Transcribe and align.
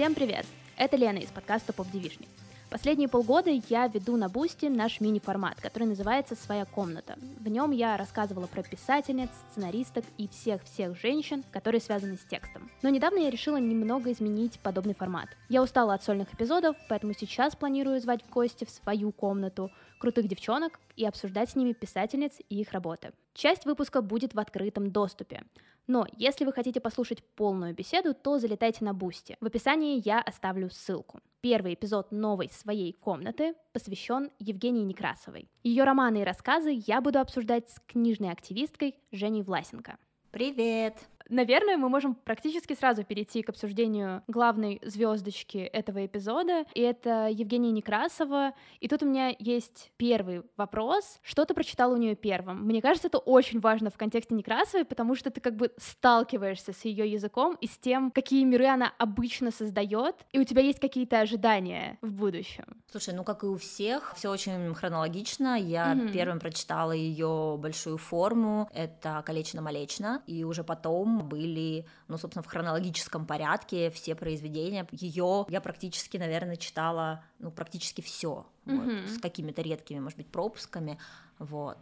Всем 0.00 0.14
привет! 0.14 0.46
Это 0.78 0.96
Лена 0.96 1.18
из 1.18 1.28
подкаста 1.28 1.74
«Поп 1.74 1.86
Девишник». 1.90 2.30
Последние 2.70 3.06
полгода 3.06 3.50
я 3.68 3.86
веду 3.86 4.16
на 4.16 4.30
Boosty 4.30 4.64
наш 4.64 4.98
мини-формат, 4.98 5.60
который 5.60 5.88
называется 5.88 6.34
«Своя 6.34 6.64
комната». 6.64 7.16
В 7.38 7.48
нем 7.48 7.70
я 7.70 7.98
рассказывала 7.98 8.46
про 8.46 8.62
писательниц, 8.62 9.28
сценаристок 9.50 10.06
и 10.16 10.26
всех-всех 10.26 10.98
женщин, 10.98 11.44
которые 11.52 11.82
связаны 11.82 12.16
с 12.16 12.24
текстом. 12.30 12.70
Но 12.80 12.88
недавно 12.88 13.18
я 13.18 13.28
решила 13.28 13.58
немного 13.58 14.10
изменить 14.12 14.58
подобный 14.60 14.94
формат. 14.94 15.28
Я 15.50 15.62
устала 15.62 15.92
от 15.92 16.02
сольных 16.02 16.32
эпизодов, 16.32 16.76
поэтому 16.88 17.12
сейчас 17.12 17.54
планирую 17.54 18.00
звать 18.00 18.22
в 18.22 18.30
гости 18.30 18.64
в 18.64 18.70
свою 18.70 19.12
комнату 19.12 19.70
крутых 19.98 20.28
девчонок 20.28 20.80
и 20.96 21.04
обсуждать 21.04 21.50
с 21.50 21.56
ними 21.56 21.74
писательниц 21.74 22.38
и 22.48 22.62
их 22.62 22.72
работы. 22.72 23.12
Часть 23.34 23.66
выпуска 23.66 24.00
будет 24.00 24.32
в 24.32 24.40
открытом 24.40 24.92
доступе. 24.92 25.42
Но 25.90 26.06
если 26.16 26.44
вы 26.44 26.52
хотите 26.52 26.78
послушать 26.78 27.20
полную 27.34 27.74
беседу, 27.74 28.14
то 28.14 28.38
залетайте 28.38 28.84
на 28.84 28.94
Boosty. 28.94 29.36
В 29.40 29.46
описании 29.46 30.00
я 30.04 30.20
оставлю 30.20 30.70
ссылку. 30.70 31.18
Первый 31.40 31.74
эпизод 31.74 32.12
новой 32.12 32.48
своей 32.48 32.92
комнаты 32.92 33.54
посвящен 33.72 34.30
Евгении 34.38 34.84
Некрасовой. 34.84 35.48
Ее 35.64 35.82
романы 35.82 36.20
и 36.20 36.24
рассказы 36.24 36.80
я 36.86 37.00
буду 37.00 37.18
обсуждать 37.18 37.68
с 37.70 37.80
книжной 37.88 38.30
активисткой 38.30 38.94
Женей 39.10 39.42
Власенко. 39.42 39.98
Привет! 40.30 40.94
Наверное, 41.30 41.76
мы 41.76 41.88
можем 41.88 42.14
практически 42.14 42.74
сразу 42.74 43.04
перейти 43.04 43.42
к 43.42 43.48
обсуждению 43.48 44.22
главной 44.26 44.80
звездочки 44.84 45.58
этого 45.58 46.04
эпизода, 46.04 46.64
и 46.74 46.80
это 46.80 47.28
Евгения 47.28 47.70
Некрасова. 47.70 48.52
И 48.80 48.88
тут 48.88 49.04
у 49.04 49.06
меня 49.06 49.34
есть 49.38 49.92
первый 49.96 50.42
вопрос. 50.56 51.20
Что 51.22 51.44
ты 51.44 51.54
прочитала 51.54 51.94
у 51.94 51.96
нее 51.96 52.16
первым? 52.16 52.64
Мне 52.64 52.82
кажется, 52.82 53.06
это 53.06 53.18
очень 53.18 53.60
важно 53.60 53.90
в 53.90 53.96
контексте 53.96 54.34
Некрасовой, 54.34 54.84
потому 54.84 55.14
что 55.14 55.30
ты 55.30 55.40
как 55.40 55.54
бы 55.54 55.72
сталкиваешься 55.78 56.72
с 56.72 56.84
ее 56.84 57.10
языком 57.10 57.56
и 57.60 57.68
с 57.68 57.78
тем, 57.78 58.10
какие 58.10 58.44
миры 58.44 58.66
она 58.66 58.92
обычно 58.98 59.52
создает, 59.52 60.16
и 60.32 60.40
у 60.40 60.44
тебя 60.44 60.62
есть 60.62 60.80
какие-то 60.80 61.20
ожидания 61.20 61.98
в 62.02 62.12
будущем. 62.12 62.82
Слушай, 62.90 63.14
ну 63.14 63.22
как 63.22 63.44
и 63.44 63.46
у 63.46 63.56
всех, 63.56 64.14
все 64.16 64.30
очень 64.30 64.74
хронологично. 64.74 65.56
Я 65.60 65.92
mm-hmm. 65.92 66.12
первым 66.12 66.40
прочитала 66.40 66.90
ее 66.90 67.56
большую 67.56 67.98
форму, 67.98 68.68
это 68.74 69.22
«Колечно-молечно», 69.24 70.22
и 70.26 70.42
уже 70.42 70.64
потом 70.64 71.19
были, 71.22 71.86
ну, 72.08 72.18
собственно, 72.18 72.42
в 72.42 72.46
хронологическом 72.46 73.26
порядке 73.26 73.90
все 73.90 74.14
произведения. 74.14 74.86
Ее 74.92 75.46
я 75.48 75.60
практически, 75.60 76.16
наверное, 76.16 76.56
читала, 76.56 77.24
ну, 77.38 77.50
практически 77.50 78.00
все, 78.00 78.46
mm-hmm. 78.66 79.02
вот, 79.02 79.10
с 79.10 79.18
какими-то 79.18 79.62
редкими, 79.62 80.00
может 80.00 80.18
быть, 80.18 80.28
пропусками, 80.28 80.98
вот. 81.38 81.78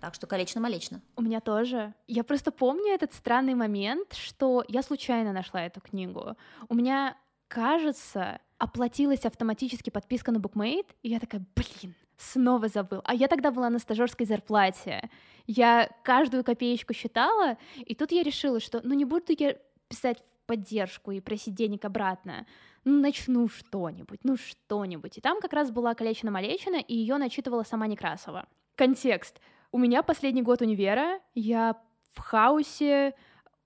Так 0.00 0.14
что 0.14 0.26
колечно-молечно. 0.26 1.00
У 1.16 1.22
меня 1.22 1.40
тоже. 1.40 1.94
Я 2.06 2.22
просто 2.22 2.52
помню 2.52 2.94
этот 2.94 3.12
странный 3.12 3.54
момент, 3.54 4.12
что 4.14 4.64
я 4.68 4.82
случайно 4.82 5.32
нашла 5.32 5.62
эту 5.62 5.80
книгу. 5.80 6.36
У 6.68 6.74
меня, 6.74 7.16
кажется, 7.48 8.40
оплатилась 8.58 9.24
автоматически 9.24 9.90
подписка 9.90 10.30
на 10.30 10.38
BookMate, 10.38 10.86
и 11.02 11.08
я 11.08 11.18
такая, 11.18 11.44
блин, 11.56 11.94
снова 12.16 12.68
забыл. 12.68 13.00
А 13.04 13.14
я 13.14 13.26
тогда 13.26 13.50
была 13.50 13.70
на 13.70 13.78
стажерской 13.78 14.26
зарплате. 14.26 15.10
Я 15.52 15.90
каждую 16.04 16.44
копеечку 16.44 16.94
считала, 16.94 17.58
и 17.74 17.96
тут 17.96 18.12
я 18.12 18.22
решила, 18.22 18.60
что 18.60 18.80
ну 18.84 18.94
не 18.94 19.04
буду 19.04 19.34
я 19.36 19.56
писать 19.88 20.22
поддержку 20.46 21.10
и 21.10 21.18
просить 21.18 21.56
денег 21.56 21.84
обратно. 21.84 22.46
Ну, 22.84 23.00
начну 23.00 23.48
что-нибудь, 23.48 24.20
ну 24.22 24.36
что-нибудь. 24.36 25.18
И 25.18 25.20
там 25.20 25.40
как 25.40 25.52
раз 25.52 25.72
была 25.72 25.94
Колечина-Малечина, 25.94 26.80
и 26.80 26.94
ее 26.94 27.16
начитывала 27.16 27.64
сама 27.64 27.88
Некрасова. 27.88 28.46
Контекст. 28.76 29.40
У 29.72 29.78
меня 29.78 30.04
последний 30.04 30.42
год 30.42 30.62
универа, 30.62 31.18
я 31.34 31.74
в 32.12 32.20
хаосе, 32.20 33.14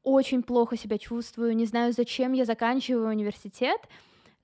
очень 0.02 0.42
плохо 0.42 0.78
себя 0.78 0.96
чувствую, 0.96 1.55
не 1.55 1.66
знаю, 1.66 1.92
зачем 1.92 2.32
я 2.32 2.46
заканчиваю 2.46 3.08
университет, 3.08 3.80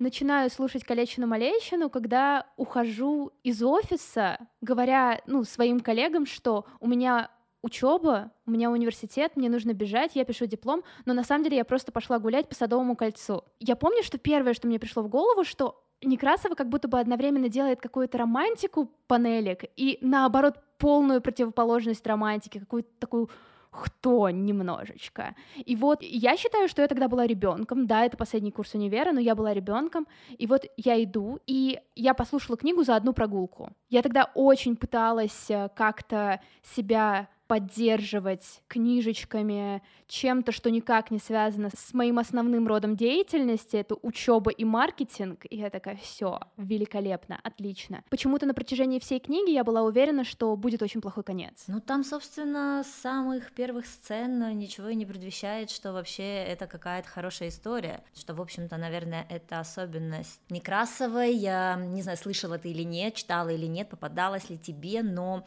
начинаю 0.01 0.51
слушать 0.51 0.83
Калечину-Малейщину, 0.85 1.91
когда 1.91 2.47
ухожу 2.57 3.33
из 3.45 3.63
офиса, 3.63 4.39
говоря, 4.61 5.21
ну, 5.27 5.45
своим 5.45 5.81
коллегам, 5.81 6.27
что 6.27 6.65
у 6.81 6.89
меня 6.89 7.31
учеба, 7.63 8.33
у 8.47 8.51
меня 8.51 8.71
университет, 8.71 9.37
мне 9.37 9.49
нужно 9.49 9.75
бежать, 9.75 10.13
я 10.15 10.25
пишу 10.25 10.47
диплом, 10.47 10.83
но 11.05 11.13
на 11.13 11.23
самом 11.23 11.45
деле 11.45 11.59
я 11.59 11.65
просто 11.65 11.93
пошла 11.93 12.19
гулять 12.19 12.49
по 12.49 12.55
Садовому 12.55 12.97
кольцу. 12.97 13.45
Я 13.61 13.77
помню, 13.77 14.03
что 14.03 14.19
первое, 14.19 14.55
что 14.55 14.67
мне 14.67 14.79
пришло 14.79 15.03
в 15.03 15.09
голову, 15.09 15.45
что 15.45 15.85
Некрасова 16.03 16.55
как 16.55 16.71
будто 16.71 16.89
бы 16.89 16.99
одновременно 16.99 17.51
делает 17.51 17.81
какую-то 17.81 18.17
романтику 18.17 18.91
панелек 19.07 19.65
и, 19.77 19.99
наоборот, 20.01 20.57
полную 20.79 21.21
противоположность 21.21 22.07
романтики, 22.07 22.59
какую-то 22.59 22.89
такую 22.99 23.29
кто 23.71 24.31
немножечко. 24.31 25.35
И 25.57 25.77
вот 25.77 26.03
я 26.03 26.37
считаю, 26.37 26.69
что 26.69 26.83
я 26.83 26.89
тогда 26.89 27.09
была 27.09 27.27
ребенком, 27.27 27.87
да, 27.87 28.05
это 28.05 28.17
последний 28.17 28.51
курс 28.51 28.75
универа, 28.75 29.13
но 29.13 29.21
я 29.21 29.35
была 29.35 29.55
ребенком, 29.55 30.07
и 30.37 30.47
вот 30.47 30.65
я 30.77 31.03
иду, 31.03 31.39
и 31.47 31.79
я 31.95 32.15
послушала 32.15 32.57
книгу 32.57 32.83
за 32.83 32.97
одну 32.97 33.13
прогулку. 33.13 33.71
Я 33.89 34.03
тогда 34.03 34.31
очень 34.35 34.77
пыталась 34.77 35.51
э, 35.51 35.69
как-то 35.75 36.41
себя 36.63 37.29
поддерживать 37.51 38.63
книжечками, 38.69 39.83
чем-то, 40.07 40.53
что 40.53 40.71
никак 40.71 41.11
не 41.11 41.19
связано 41.19 41.71
с 41.77 41.93
моим 41.93 42.21
основным 42.21 42.69
родом 42.69 42.95
деятельности, 42.95 43.75
это 43.75 43.97
учеба 44.03 44.53
и 44.53 44.63
маркетинг, 44.63 45.47
и 45.51 45.57
я 45.57 45.69
такая, 45.69 45.97
все, 45.97 46.39
великолепно, 46.57 47.41
отлично. 47.43 48.05
Почему-то 48.09 48.47
на 48.47 48.55
протяжении 48.55 49.01
всей 49.01 49.19
книги 49.19 49.51
я 49.51 49.65
была 49.65 49.83
уверена, 49.83 50.23
что 50.23 50.55
будет 50.55 50.81
очень 50.81 51.01
плохой 51.01 51.25
конец. 51.25 51.65
Ну 51.67 51.81
там, 51.81 52.05
собственно, 52.05 52.85
с 52.85 53.01
самых 53.03 53.51
первых 53.51 53.87
сцен 53.87 54.57
ничего 54.57 54.91
и 54.91 54.95
не 54.95 55.05
предвещает, 55.05 55.71
что 55.71 55.93
вообще 55.93 56.45
это 56.45 56.69
какая-то 56.69 57.09
хорошая 57.09 57.49
история, 57.49 58.05
что, 58.15 58.33
в 58.33 58.41
общем-то, 58.41 58.77
наверное, 58.77 59.27
это 59.29 59.59
особенность 59.59 60.41
Некрасовой, 60.51 61.35
я 61.35 61.75
не 61.75 62.03
знаю, 62.03 62.17
слышала 62.17 62.59
ты 62.59 62.71
или 62.71 62.85
нет, 62.85 63.17
читала 63.17 63.49
или 63.49 63.67
нет, 63.67 63.89
попадалась 63.89 64.49
ли 64.51 64.57
тебе, 64.57 65.03
но 65.03 65.45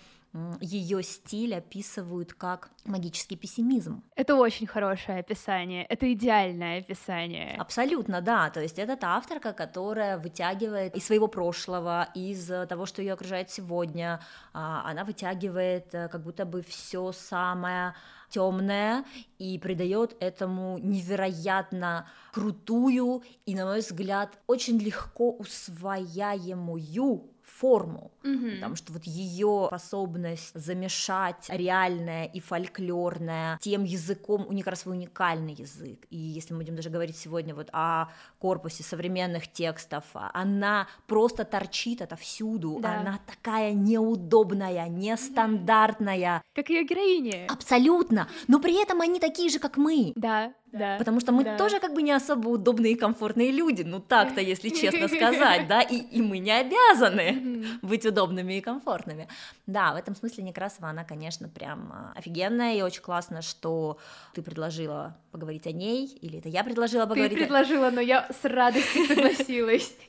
ее 0.60 1.04
стиль 1.04 1.56
описывают 1.56 2.34
как 2.34 2.72
магический 2.86 3.36
пессимизм. 3.36 4.04
Это 4.16 4.36
очень 4.36 4.66
хорошее 4.66 5.20
описание, 5.20 5.86
это 5.86 6.12
идеальное 6.12 6.80
описание. 6.80 7.56
Абсолютно, 7.58 8.22
да, 8.22 8.50
то 8.50 8.62
есть 8.62 8.80
это 8.80 8.98
та 8.98 9.18
авторка, 9.18 9.54
которая 9.54 10.18
вытягивает 10.18 10.96
из 10.96 11.06
своего 11.06 11.28
прошлого, 11.28 12.10
из 12.16 12.48
того, 12.68 12.86
что 12.86 13.02
ее 13.02 13.14
окружает 13.14 13.52
сегодня, 13.52 14.22
а, 14.54 14.90
она 14.90 15.04
вытягивает 15.04 15.94
э, 15.94 16.08
как 16.08 16.24
будто 16.24 16.46
бы 16.46 16.64
все 16.64 17.12
самое 17.12 17.94
темное 18.30 19.06
и 19.38 19.60
придает 19.60 20.16
этому 20.20 20.80
невероятно 20.80 22.08
крутую 22.32 23.24
и, 23.46 23.54
на 23.54 23.66
мой 23.66 23.80
взгляд, 23.80 24.40
очень 24.48 24.80
легко 24.80 25.32
усвояемую 25.32 27.33
форму, 27.54 28.12
mm-hmm. 28.24 28.56
потому 28.56 28.76
что 28.76 28.94
вот 28.94 29.04
ее 29.04 29.66
способность 29.68 30.52
замешать 30.54 31.46
реальное 31.50 32.26
и 32.26 32.40
фольклорное 32.40 33.58
тем 33.62 33.84
языком, 33.84 34.46
у 34.48 34.54
них 34.54 34.66
раз 34.68 34.82
свой 34.82 34.96
уникальный 34.96 35.54
язык, 35.54 36.06
и 36.10 36.18
если 36.18 36.54
мы 36.54 36.60
будем 36.62 36.76
даже 36.76 36.90
говорить 36.90 37.18
сегодня 37.18 37.54
вот 37.54 37.70
о 37.72 38.10
корпусе 38.40 38.84
современных 38.84 39.52
текстов, 39.52 40.04
она 40.14 40.88
просто 41.08 41.46
торчит 41.46 42.02
отовсюду, 42.02 42.80
да. 42.82 43.00
она 43.00 43.20
такая 43.26 43.74
неудобная, 43.74 44.88
нестандартная. 44.88 46.42
Как 46.54 46.70
ее 46.70 46.84
героиня. 46.84 47.48
Абсолютно, 47.50 48.28
но 48.48 48.60
при 48.60 48.82
этом 48.82 49.02
они 49.02 49.20
такие 49.20 49.50
же, 49.50 49.60
как 49.60 49.78
мы. 49.78 50.14
Да, 50.16 50.54
да. 50.74 50.98
Потому 50.98 51.20
что 51.20 51.32
мы 51.32 51.44
да. 51.44 51.56
тоже 51.56 51.80
как 51.80 51.94
бы 51.94 52.02
не 52.02 52.12
особо 52.12 52.48
удобные 52.48 52.94
и 52.94 52.96
комфортные 52.96 53.52
люди, 53.52 53.84
ну 53.84 54.00
так-то, 54.00 54.42
если 54.42 54.70
честно 54.70 55.08
сказать, 55.16 55.68
да, 55.68 55.82
и, 55.82 55.98
и 55.98 56.20
мы 56.20 56.40
не 56.40 56.52
обязаны 56.52 57.64
быть 57.84 58.06
удобными 58.08 58.56
и 58.56 58.62
комфортными. 58.62 59.28
Да, 59.68 59.94
в 59.94 59.98
этом 59.98 60.16
смысле 60.16 60.44
Некрасова, 60.46 60.90
она, 60.90 61.04
конечно, 61.04 61.48
прям 61.48 61.92
а, 61.94 62.14
офигенная, 62.18 62.76
и 62.76 62.82
очень 62.82 63.04
классно, 63.04 63.44
что 63.44 64.00
ты 64.34 64.42
предложила 64.42 65.16
поговорить 65.32 65.68
о 65.68 65.72
ней, 65.72 66.08
или 66.22 66.40
это 66.40 66.50
я 66.50 66.64
предложила 66.64 67.06
поговорить. 67.06 67.38
Ты 67.38 67.44
предложила, 67.46 67.92
но 67.92 68.02
я 68.02 68.28
с 68.42 68.44
радостью 68.44 69.06
согласилась. 69.06 69.94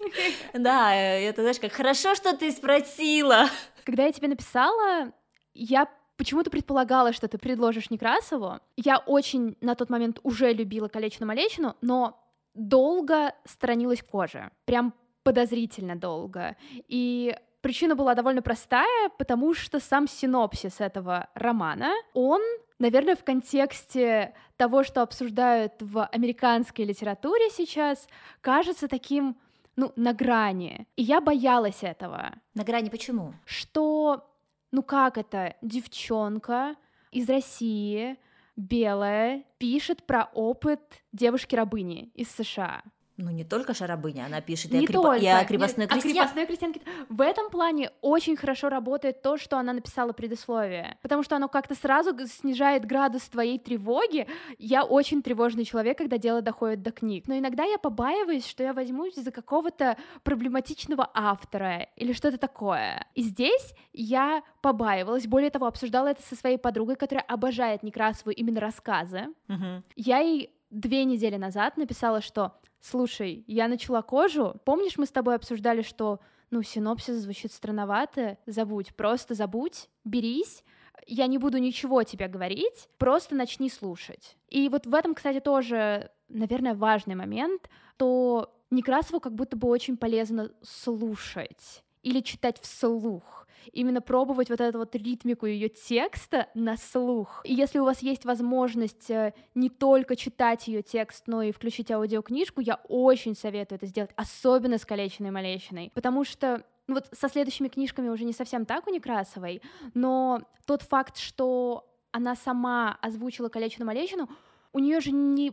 Да, 0.55 0.95
это, 0.95 1.43
знаешь, 1.43 1.59
как 1.59 1.73
хорошо, 1.73 2.15
что 2.15 2.35
ты 2.37 2.51
спросила. 2.51 3.49
Когда 3.85 4.07
я 4.07 4.13
тебе 4.13 4.29
написала, 4.29 5.13
я 5.53 5.89
почему-то 6.17 6.51
предполагала, 6.51 7.13
что 7.13 7.29
ты 7.29 7.39
предложишь 7.39 7.91
Некрасову. 7.91 8.61
Я 8.77 8.99
очень 8.99 9.57
на 9.61 9.75
тот 9.75 9.91
момент 9.91 10.21
уже 10.23 10.53
любила 10.53 10.89
Колечину-Малечину, 10.89 11.77
но 11.81 12.21
долго 12.55 13.35
сторонилась 13.45 14.03
кожи. 14.03 14.51
Прям 14.65 14.95
подозрительно 15.23 15.97
долго. 15.97 16.57
И 16.89 17.37
причина 17.61 17.95
была 17.95 18.15
довольно 18.15 18.43
простая, 18.43 19.09
потому 19.19 19.55
что 19.55 19.81
сам 19.81 20.07
синопсис 20.07 20.81
этого 20.81 21.29
романа, 21.35 21.93
он 22.13 22.41
Наверное, 22.79 23.15
в 23.15 23.25
контексте 23.25 24.35
того, 24.57 24.83
что 24.83 25.03
обсуждают 25.03 25.75
в 25.81 26.05
американской 26.07 26.85
литературе 26.85 27.49
сейчас, 27.51 28.09
кажется 28.41 28.89
таким, 28.89 29.37
ну, 29.77 29.93
на 29.97 30.13
грани. 30.13 30.87
И 30.97 31.03
я 31.03 31.21
боялась 31.21 31.83
этого. 31.83 32.35
На 32.55 32.65
грани 32.65 32.89
почему? 32.89 33.33
Что 33.45 34.29
ну 34.75 34.83
как 34.83 35.19
это, 35.19 35.55
девчонка 35.63 36.75
из 37.13 37.29
России, 37.29 38.19
белая, 38.57 39.45
пишет 39.59 40.05
про 40.05 40.29
опыт 40.35 41.05
девушки-рабыни 41.13 42.11
из 42.17 42.29
США. 42.33 42.83
Ну, 43.17 43.31
не 43.31 43.45
только 43.45 43.75
Шарабыня, 43.75 44.27
она 44.27 44.41
пишет 44.41 44.73
не 44.73 44.81
и, 44.81 44.85
о, 44.85 44.87
креп... 44.87 45.03
только, 45.03 45.17
и 45.19 45.27
о 45.27 45.45
крепостной 45.45 45.87
нет, 45.87 45.93
крестьян... 45.93 46.11
О 46.11 46.15
крепостной 46.15 46.47
крестьянке. 46.47 46.81
В 47.09 47.21
этом 47.21 47.49
плане 47.49 47.93
очень 48.01 48.37
хорошо 48.37 48.69
работает 48.69 49.23
то, 49.23 49.37
что 49.37 49.57
она 49.57 49.73
написала 49.73 50.13
предисловие, 50.13 50.99
потому 51.01 51.23
что 51.23 51.37
оно 51.37 51.49
как-то 51.49 51.77
сразу 51.77 52.17
снижает 52.27 52.85
градус 52.85 53.23
твоей 53.29 53.61
тревоги. 53.61 54.27
Я 54.59 54.83
очень 54.83 55.23
тревожный 55.23 55.65
человек, 55.65 55.99
когда 55.99 56.19
дело 56.19 56.43
доходит 56.43 56.83
до 56.83 56.91
книг, 56.91 57.29
но 57.29 57.39
иногда 57.39 57.63
я 57.65 57.79
побаиваюсь, 57.79 58.47
что 58.47 58.65
я 58.65 58.73
возьмусь 58.73 59.15
за 59.15 59.31
какого-то 59.31 59.97
проблематичного 60.25 61.09
автора 61.15 61.89
или 61.95 62.13
что-то 62.13 62.37
такое. 62.37 63.07
И 63.15 63.23
здесь 63.23 63.75
я 63.93 64.43
побаивалась, 64.61 65.29
более 65.29 65.51
того, 65.51 65.67
обсуждала 65.67 66.09
это 66.09 66.23
со 66.23 66.35
своей 66.35 66.59
подругой, 66.59 66.97
которая 66.97 67.25
обожает 67.25 67.85
Некрасову 67.85 68.31
именно 68.31 68.61
рассказы. 68.61 69.29
Угу. 69.49 69.85
Я 69.95 70.19
ей 70.19 70.51
две 70.71 71.05
недели 71.05 71.37
назад 71.37 71.77
написала, 71.77 72.21
что 72.21 72.55
«Слушай, 72.85 73.45
я 73.47 73.67
начала 73.67 74.03
кожу, 74.03 74.61
помнишь, 74.67 74.99
мы 74.99 75.07
с 75.07 75.11
тобой 75.11 75.37
обсуждали, 75.37 75.81
что 75.81 76.21
ну, 76.51 76.63
синопсис 76.63 77.15
звучит 77.15 77.51
странновато, 77.51 78.37
забудь, 78.45 78.95
просто 78.95 79.33
забудь, 79.33 79.89
берись, 80.05 80.63
я 81.07 81.27
не 81.27 81.39
буду 81.39 81.57
ничего 81.57 82.03
тебе 82.03 82.29
говорить, 82.29 82.91
просто 82.99 83.35
начни 83.35 83.71
слушать. 83.71 84.37
И 84.51 84.69
вот 84.69 84.85
в 84.87 84.95
этом, 84.95 85.15
кстати, 85.15 85.41
тоже, 85.41 86.11
наверное, 86.29 86.75
важный 86.75 87.15
момент, 87.15 87.71
то 87.97 88.55
Некрасову 88.71 89.19
как 89.19 89.35
будто 89.35 89.57
бы 89.57 89.67
очень 89.69 89.97
полезно 89.97 90.53
слушать 90.61 91.84
или 92.05 92.21
читать 92.21 92.61
вслух 92.61 93.45
именно 93.73 94.01
пробовать 94.01 94.51
вот 94.51 94.61
эту 94.61 94.79
вот 94.79 94.95
ритмику 94.95 95.47
ее 95.47 95.69
текста 95.69 96.49
на 96.55 96.77
слух. 96.77 97.41
И 97.45 97.55
если 97.55 97.79
у 97.79 97.85
вас 97.85 98.03
есть 98.03 98.25
возможность 98.25 99.11
э, 99.11 99.33
не 99.55 99.71
только 99.71 100.17
читать 100.17 100.69
ее 100.69 100.83
текст, 100.83 101.25
но 101.27 101.43
и 101.43 101.53
включить 101.53 101.91
аудиокнижку, 101.91 102.61
я 102.61 102.81
очень 102.89 103.35
советую 103.35 103.77
это 103.77 103.87
сделать, 103.87 104.11
особенно 104.17 104.79
с 104.79 104.85
«Калеченной 104.85 105.31
Малещиной», 105.31 105.91
потому 105.95 106.25
что 106.25 106.63
ну 106.87 106.97
вот 106.97 107.09
со 107.13 107.29
следующими 107.29 107.69
книжками 107.69 108.11
уже 108.11 108.25
не 108.25 108.35
совсем 108.35 108.67
так 108.67 108.87
у 108.87 108.91
Некрасовой, 108.91 109.63
но 109.95 110.43
тот 110.67 110.83
факт, 110.83 111.17
что 111.17 111.91
она 112.13 112.37
сама 112.37 112.99
озвучила 113.01 113.49
«Калеченную 113.49 113.87
Малещину», 113.87 114.29
у 114.73 114.79
нее 114.79 115.01
же 115.01 115.11
не 115.11 115.53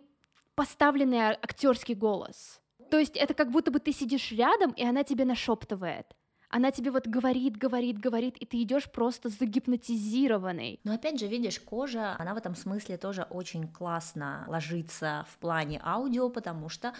поставленный 0.55 1.19
актерский 1.19 1.95
голос. 1.95 2.59
То 2.89 2.99
есть 2.99 3.15
это 3.15 3.33
как 3.33 3.51
будто 3.51 3.71
бы 3.71 3.79
ты 3.79 3.93
сидишь 3.93 4.31
рядом, 4.31 4.71
и 4.71 4.83
она 4.83 5.03
тебе 5.03 5.23
нашептывает 5.23 6.13
она 6.51 6.71
тебе 6.71 6.91
вот 6.91 7.07
говорит, 7.07 7.57
говорит, 7.57 7.97
говорит, 7.97 8.37
и 8.37 8.45
ты 8.45 8.61
идешь 8.61 8.89
просто 8.91 9.29
загипнотизированный. 9.29 10.79
Но 10.83 10.93
опять 10.93 11.19
же, 11.19 11.27
видишь, 11.27 11.59
кожа, 11.59 12.15
она 12.19 12.33
в 12.33 12.37
этом 12.37 12.55
смысле 12.55 12.97
тоже 12.97 13.23
очень 13.23 13.67
классно 13.67 14.45
ложится 14.47 15.25
в 15.29 15.37
плане 15.37 15.81
аудио, 15.83 16.29
потому 16.29 16.69
что 16.69 16.93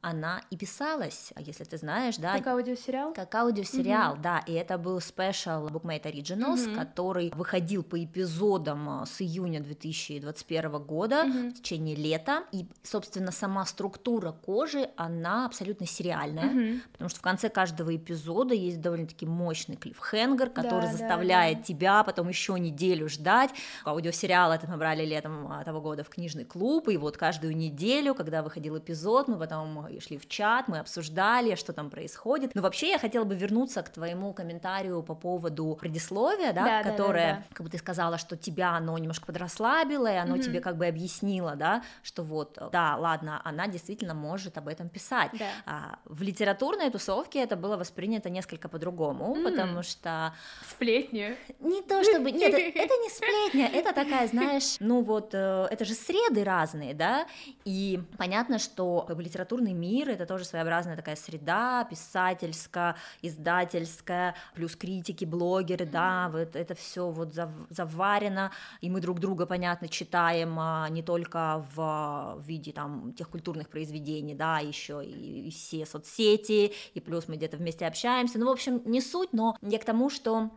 она 0.00 0.40
и 0.50 0.56
писалась, 0.56 1.32
а 1.34 1.40
если 1.40 1.64
ты 1.64 1.76
знаешь, 1.76 2.16
да. 2.18 2.34
Как 2.34 2.46
аудиосериал? 2.46 3.12
Как 3.14 3.34
аудиосериал, 3.34 4.14
mm-hmm. 4.14 4.22
да, 4.22 4.38
и 4.46 4.52
это 4.52 4.78
был 4.78 4.98
Special 4.98 5.68
Bookmate 5.70 6.04
Originals, 6.04 6.66
mm-hmm. 6.68 6.74
который 6.76 7.32
выходил 7.34 7.82
по 7.82 8.02
эпизодам 8.02 8.88
а, 8.88 9.06
с 9.06 9.20
июня 9.20 9.60
2021 9.60 10.70
года 10.84 11.24
mm-hmm. 11.24 11.50
в 11.50 11.54
течение 11.54 11.96
лета, 11.96 12.44
и, 12.52 12.66
собственно, 12.82 13.32
сама 13.32 13.66
структура 13.66 14.30
кожи, 14.30 14.88
она 14.96 15.46
абсолютно 15.46 15.86
сериальная, 15.86 16.44
mm-hmm. 16.44 16.80
потому 16.92 17.10
что 17.10 17.18
в 17.18 17.22
конце 17.22 17.48
каждого 17.48 17.94
эпизода 17.94 18.54
есть 18.54 18.80
довольно-таки 18.80 19.26
мощный 19.26 19.76
клиффхенгер, 19.76 20.50
который 20.50 20.86
да, 20.86 20.92
заставляет 20.92 21.58
да, 21.58 21.60
да. 21.60 21.64
тебя 21.64 22.04
потом 22.04 22.28
еще 22.28 22.58
неделю 22.58 23.08
ждать. 23.08 23.50
Аудиосериал 23.84 24.52
это 24.52 24.70
мы 24.70 24.76
брали 24.76 25.04
летом 25.04 25.50
а, 25.50 25.64
того 25.64 25.80
года 25.80 26.04
в 26.04 26.08
книжный 26.08 26.44
клуб, 26.44 26.88
и 26.88 26.96
вот 26.96 27.16
каждую 27.16 27.56
неделю, 27.56 28.14
когда 28.14 28.42
выходил 28.42 28.78
эпизод, 28.78 29.26
мы 29.26 29.36
потом 29.38 29.87
шли 30.00 30.18
в 30.18 30.28
чат, 30.28 30.68
мы 30.68 30.78
обсуждали, 30.78 31.54
что 31.54 31.72
там 31.72 31.90
происходит. 31.90 32.54
Но 32.54 32.62
вообще 32.62 32.90
я 32.90 32.98
хотела 32.98 33.24
бы 33.24 33.34
вернуться 33.34 33.82
к 33.82 33.88
твоему 33.90 34.32
комментарию 34.32 35.02
по 35.02 35.14
поводу 35.14 35.76
предисловия, 35.80 36.52
да, 36.52 36.64
да 36.64 36.82
которое, 36.82 37.32
да, 37.32 37.38
да, 37.38 37.44
да. 37.48 37.54
как 37.54 37.64
бы 37.64 37.70
ты 37.70 37.78
сказала, 37.78 38.18
что 38.18 38.36
тебя 38.36 38.70
оно 38.70 38.96
немножко 38.98 39.26
подрасслабило, 39.26 40.12
и 40.12 40.16
оно 40.16 40.36
mm-hmm. 40.36 40.42
тебе 40.42 40.60
как 40.60 40.76
бы 40.76 40.86
объяснило, 40.86 41.56
да, 41.56 41.82
что 42.02 42.22
вот, 42.22 42.58
да, 42.72 42.96
ладно, 42.96 43.40
она 43.44 43.66
действительно 43.66 44.14
может 44.14 44.58
об 44.58 44.68
этом 44.68 44.88
писать. 44.88 45.30
Да. 45.38 45.46
А, 45.66 45.98
в 46.04 46.22
литературной 46.22 46.90
тусовке 46.90 47.42
это 47.42 47.56
было 47.56 47.76
воспринято 47.76 48.30
несколько 48.30 48.68
по-другому, 48.68 49.36
mm. 49.36 49.44
потому 49.44 49.82
что... 49.82 50.34
Сплетни. 50.68 51.36
Не 51.60 51.82
то 51.82 52.02
чтобы... 52.02 52.30
Нет, 52.30 52.52
это 52.52 52.94
не 52.94 53.10
сплетня, 53.14 53.68
это 53.72 53.92
такая, 53.92 54.28
знаешь, 54.28 54.76
ну 54.80 55.02
вот, 55.02 55.30
э, 55.32 55.66
это 55.70 55.84
же 55.84 55.94
среды 55.94 56.44
разные, 56.44 56.94
да, 56.94 57.26
и 57.64 58.00
понятно, 58.16 58.58
что 58.58 59.04
как 59.06 59.16
бы, 59.16 59.22
литературный 59.22 59.72
мир, 59.78 60.10
это 60.10 60.26
тоже 60.26 60.44
своеобразная 60.44 60.96
такая 60.96 61.16
среда 61.16 61.86
писательская, 61.88 62.96
издательская, 63.22 64.34
плюс 64.54 64.76
критики, 64.76 65.24
блогеры, 65.24 65.86
да, 65.86 66.28
вот 66.32 66.56
это 66.56 66.74
все 66.74 67.10
вот 67.10 67.34
заварено, 67.70 68.52
и 68.80 68.90
мы 68.90 69.00
друг 69.00 69.20
друга, 69.20 69.46
понятно, 69.46 69.88
читаем 69.88 70.58
а, 70.58 70.88
не 70.88 71.02
только 71.02 71.66
в 71.74 72.42
виде 72.46 72.72
там 72.72 73.12
тех 73.14 73.28
культурных 73.28 73.68
произведений, 73.68 74.34
да, 74.34 74.58
еще 74.58 75.04
и, 75.04 75.48
и 75.48 75.50
все 75.50 75.86
соцсети, 75.86 76.72
и 76.94 77.00
плюс 77.00 77.28
мы 77.28 77.36
где-то 77.36 77.56
вместе 77.56 77.86
общаемся, 77.86 78.38
ну, 78.38 78.46
в 78.46 78.52
общем, 78.52 78.82
не 78.84 79.00
суть, 79.00 79.32
но 79.32 79.56
я 79.62 79.78
к 79.78 79.84
тому, 79.84 80.10
что 80.10 80.50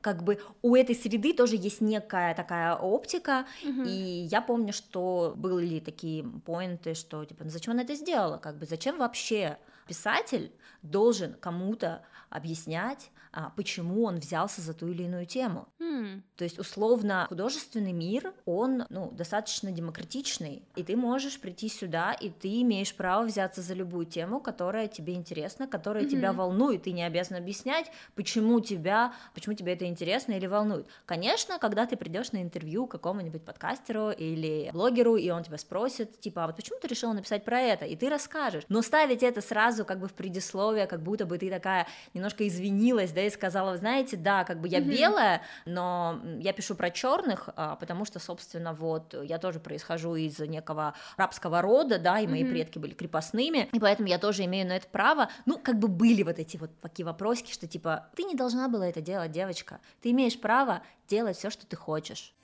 как 0.00 0.22
бы 0.22 0.40
у 0.62 0.74
этой 0.74 0.94
среды 0.94 1.32
тоже 1.32 1.56
есть 1.56 1.80
некая 1.80 2.34
такая 2.34 2.74
оптика, 2.74 3.46
mm-hmm. 3.64 3.88
и 3.88 4.28
я 4.30 4.40
помню, 4.40 4.72
что 4.72 5.34
были 5.36 5.80
такие 5.80 6.24
поинты, 6.24 6.94
что 6.94 7.24
типа, 7.24 7.44
ну 7.44 7.50
зачем 7.50 7.72
она 7.72 7.82
это 7.82 7.94
сделала, 7.94 8.38
как 8.38 8.56
бы 8.58 8.66
зачем 8.66 8.98
вообще 8.98 9.58
писатель 9.88 10.52
должен 10.82 11.34
кому-то 11.34 12.02
объяснять, 12.30 13.10
а, 13.32 13.50
почему 13.50 14.04
он 14.04 14.18
взялся 14.18 14.60
за 14.60 14.74
ту 14.74 14.88
или 14.88 15.04
иную 15.04 15.26
тему. 15.26 15.68
Mm. 15.78 16.22
То 16.36 16.44
есть, 16.44 16.58
условно, 16.58 17.26
художественный 17.28 17.92
мир, 17.92 18.32
он 18.46 18.84
ну, 18.88 19.10
достаточно 19.12 19.70
демократичный, 19.70 20.62
и 20.76 20.82
ты 20.82 20.96
можешь 20.96 21.38
прийти 21.40 21.68
сюда, 21.68 22.12
и 22.12 22.30
ты 22.30 22.62
имеешь 22.62 22.94
право 22.94 23.26
взяться 23.26 23.60
за 23.60 23.74
любую 23.74 24.06
тему, 24.06 24.40
которая 24.40 24.88
тебе 24.88 25.14
интересна, 25.14 25.66
которая 25.66 26.04
mm-hmm. 26.04 26.10
тебя 26.10 26.32
волнует, 26.32 26.84
ты 26.84 26.92
не 26.92 27.02
обязан 27.02 27.36
объяснять, 27.36 27.90
почему 28.14 28.60
тебя, 28.60 29.12
почему 29.34 29.54
тебе 29.54 29.74
это 29.74 29.86
интересно 29.86 30.32
или 30.32 30.46
волнует. 30.46 30.86
Конечно, 31.04 31.58
когда 31.58 31.86
ты 31.86 31.96
придешь 31.96 32.32
на 32.32 32.42
интервью 32.42 32.86
какому-нибудь 32.86 33.44
подкастеру 33.44 34.10
или 34.10 34.70
блогеру, 34.72 35.16
и 35.16 35.28
он 35.30 35.42
тебя 35.42 35.58
спросит, 35.58 36.20
типа, 36.20 36.44
а 36.44 36.46
вот 36.46 36.56
почему 36.56 36.78
ты 36.80 36.88
решил 36.88 37.12
написать 37.12 37.44
про 37.44 37.60
это, 37.60 37.84
и 37.84 37.96
ты 37.96 38.08
расскажешь, 38.08 38.64
но 38.68 38.82
ставить 38.82 39.22
это 39.22 39.40
сразу 39.40 39.77
как 39.84 40.00
бы 40.00 40.08
в 40.08 40.14
предисловие, 40.14 40.86
как 40.86 41.02
будто 41.02 41.26
бы 41.26 41.38
ты 41.38 41.50
такая 41.50 41.86
немножко 42.14 42.46
извинилась, 42.46 43.12
да, 43.12 43.22
и 43.22 43.30
сказала, 43.30 43.76
знаете, 43.76 44.16
да, 44.16 44.44
как 44.44 44.60
бы 44.60 44.68
я 44.68 44.78
mm-hmm. 44.78 44.96
белая, 44.96 45.42
но 45.66 46.20
я 46.38 46.52
пишу 46.52 46.74
про 46.74 46.90
черных, 46.90 47.48
а, 47.56 47.76
потому 47.76 48.04
что, 48.04 48.18
собственно, 48.18 48.72
вот 48.72 49.14
я 49.22 49.38
тоже 49.38 49.60
происхожу 49.60 50.14
из 50.14 50.38
некого 50.38 50.94
рабского 51.16 51.62
рода, 51.62 51.98
да, 51.98 52.20
и 52.20 52.26
мои 52.26 52.42
mm-hmm. 52.42 52.50
предки 52.50 52.78
были 52.78 52.94
крепостными, 52.94 53.68
и 53.72 53.80
поэтому 53.80 54.08
я 54.08 54.18
тоже 54.18 54.44
имею 54.44 54.66
на 54.66 54.76
это 54.76 54.86
право. 54.88 55.28
Ну, 55.46 55.58
как 55.58 55.78
бы 55.78 55.88
были 55.88 56.22
вот 56.22 56.38
эти 56.38 56.56
вот 56.56 56.70
такие 56.80 57.04
вопросики, 57.04 57.52
что 57.52 57.66
типа 57.66 58.08
ты 58.16 58.24
не 58.24 58.34
должна 58.34 58.68
была 58.68 58.86
это 58.86 59.00
делать, 59.00 59.32
девочка, 59.32 59.80
ты 60.02 60.10
имеешь 60.10 60.38
право 60.40 60.82
делать 61.08 61.36
все, 61.36 61.50
что 61.50 61.66
ты 61.66 61.76
хочешь. 61.76 62.34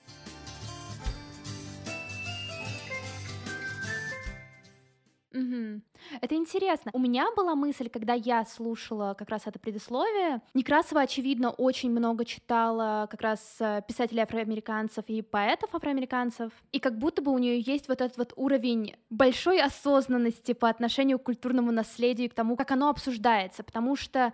Угу. 5.35 5.81
Это 6.21 6.35
интересно. 6.35 6.91
У 6.93 6.99
меня 6.99 7.27
была 7.35 7.55
мысль, 7.55 7.89
когда 7.89 8.13
я 8.13 8.45
слушала 8.45 9.15
как 9.17 9.29
раз 9.29 9.43
это 9.45 9.59
предисловие. 9.59 10.41
Некрасова, 10.53 11.01
очевидно, 11.01 11.49
очень 11.49 11.91
много 11.91 12.23
читала 12.23 13.07
как 13.11 13.21
раз 13.21 13.57
э, 13.59 13.81
писателей 13.85 14.21
афроамериканцев 14.21 15.03
и 15.07 15.21
поэтов 15.21 15.75
афроамериканцев. 15.75 16.53
И 16.71 16.79
как 16.79 16.97
будто 16.97 17.21
бы 17.21 17.31
у 17.31 17.37
нее 17.37 17.59
есть 17.59 17.89
вот 17.89 17.99
этот 17.99 18.17
вот 18.17 18.33
уровень 18.37 18.95
большой 19.09 19.61
осознанности 19.61 20.53
по 20.53 20.69
отношению 20.69 21.19
к 21.19 21.23
культурному 21.23 21.71
наследию 21.71 22.27
и 22.27 22.29
к 22.29 22.33
тому, 22.33 22.55
как 22.55 22.71
оно 22.71 22.89
обсуждается. 22.89 23.63
Потому 23.63 23.97
что 23.97 24.33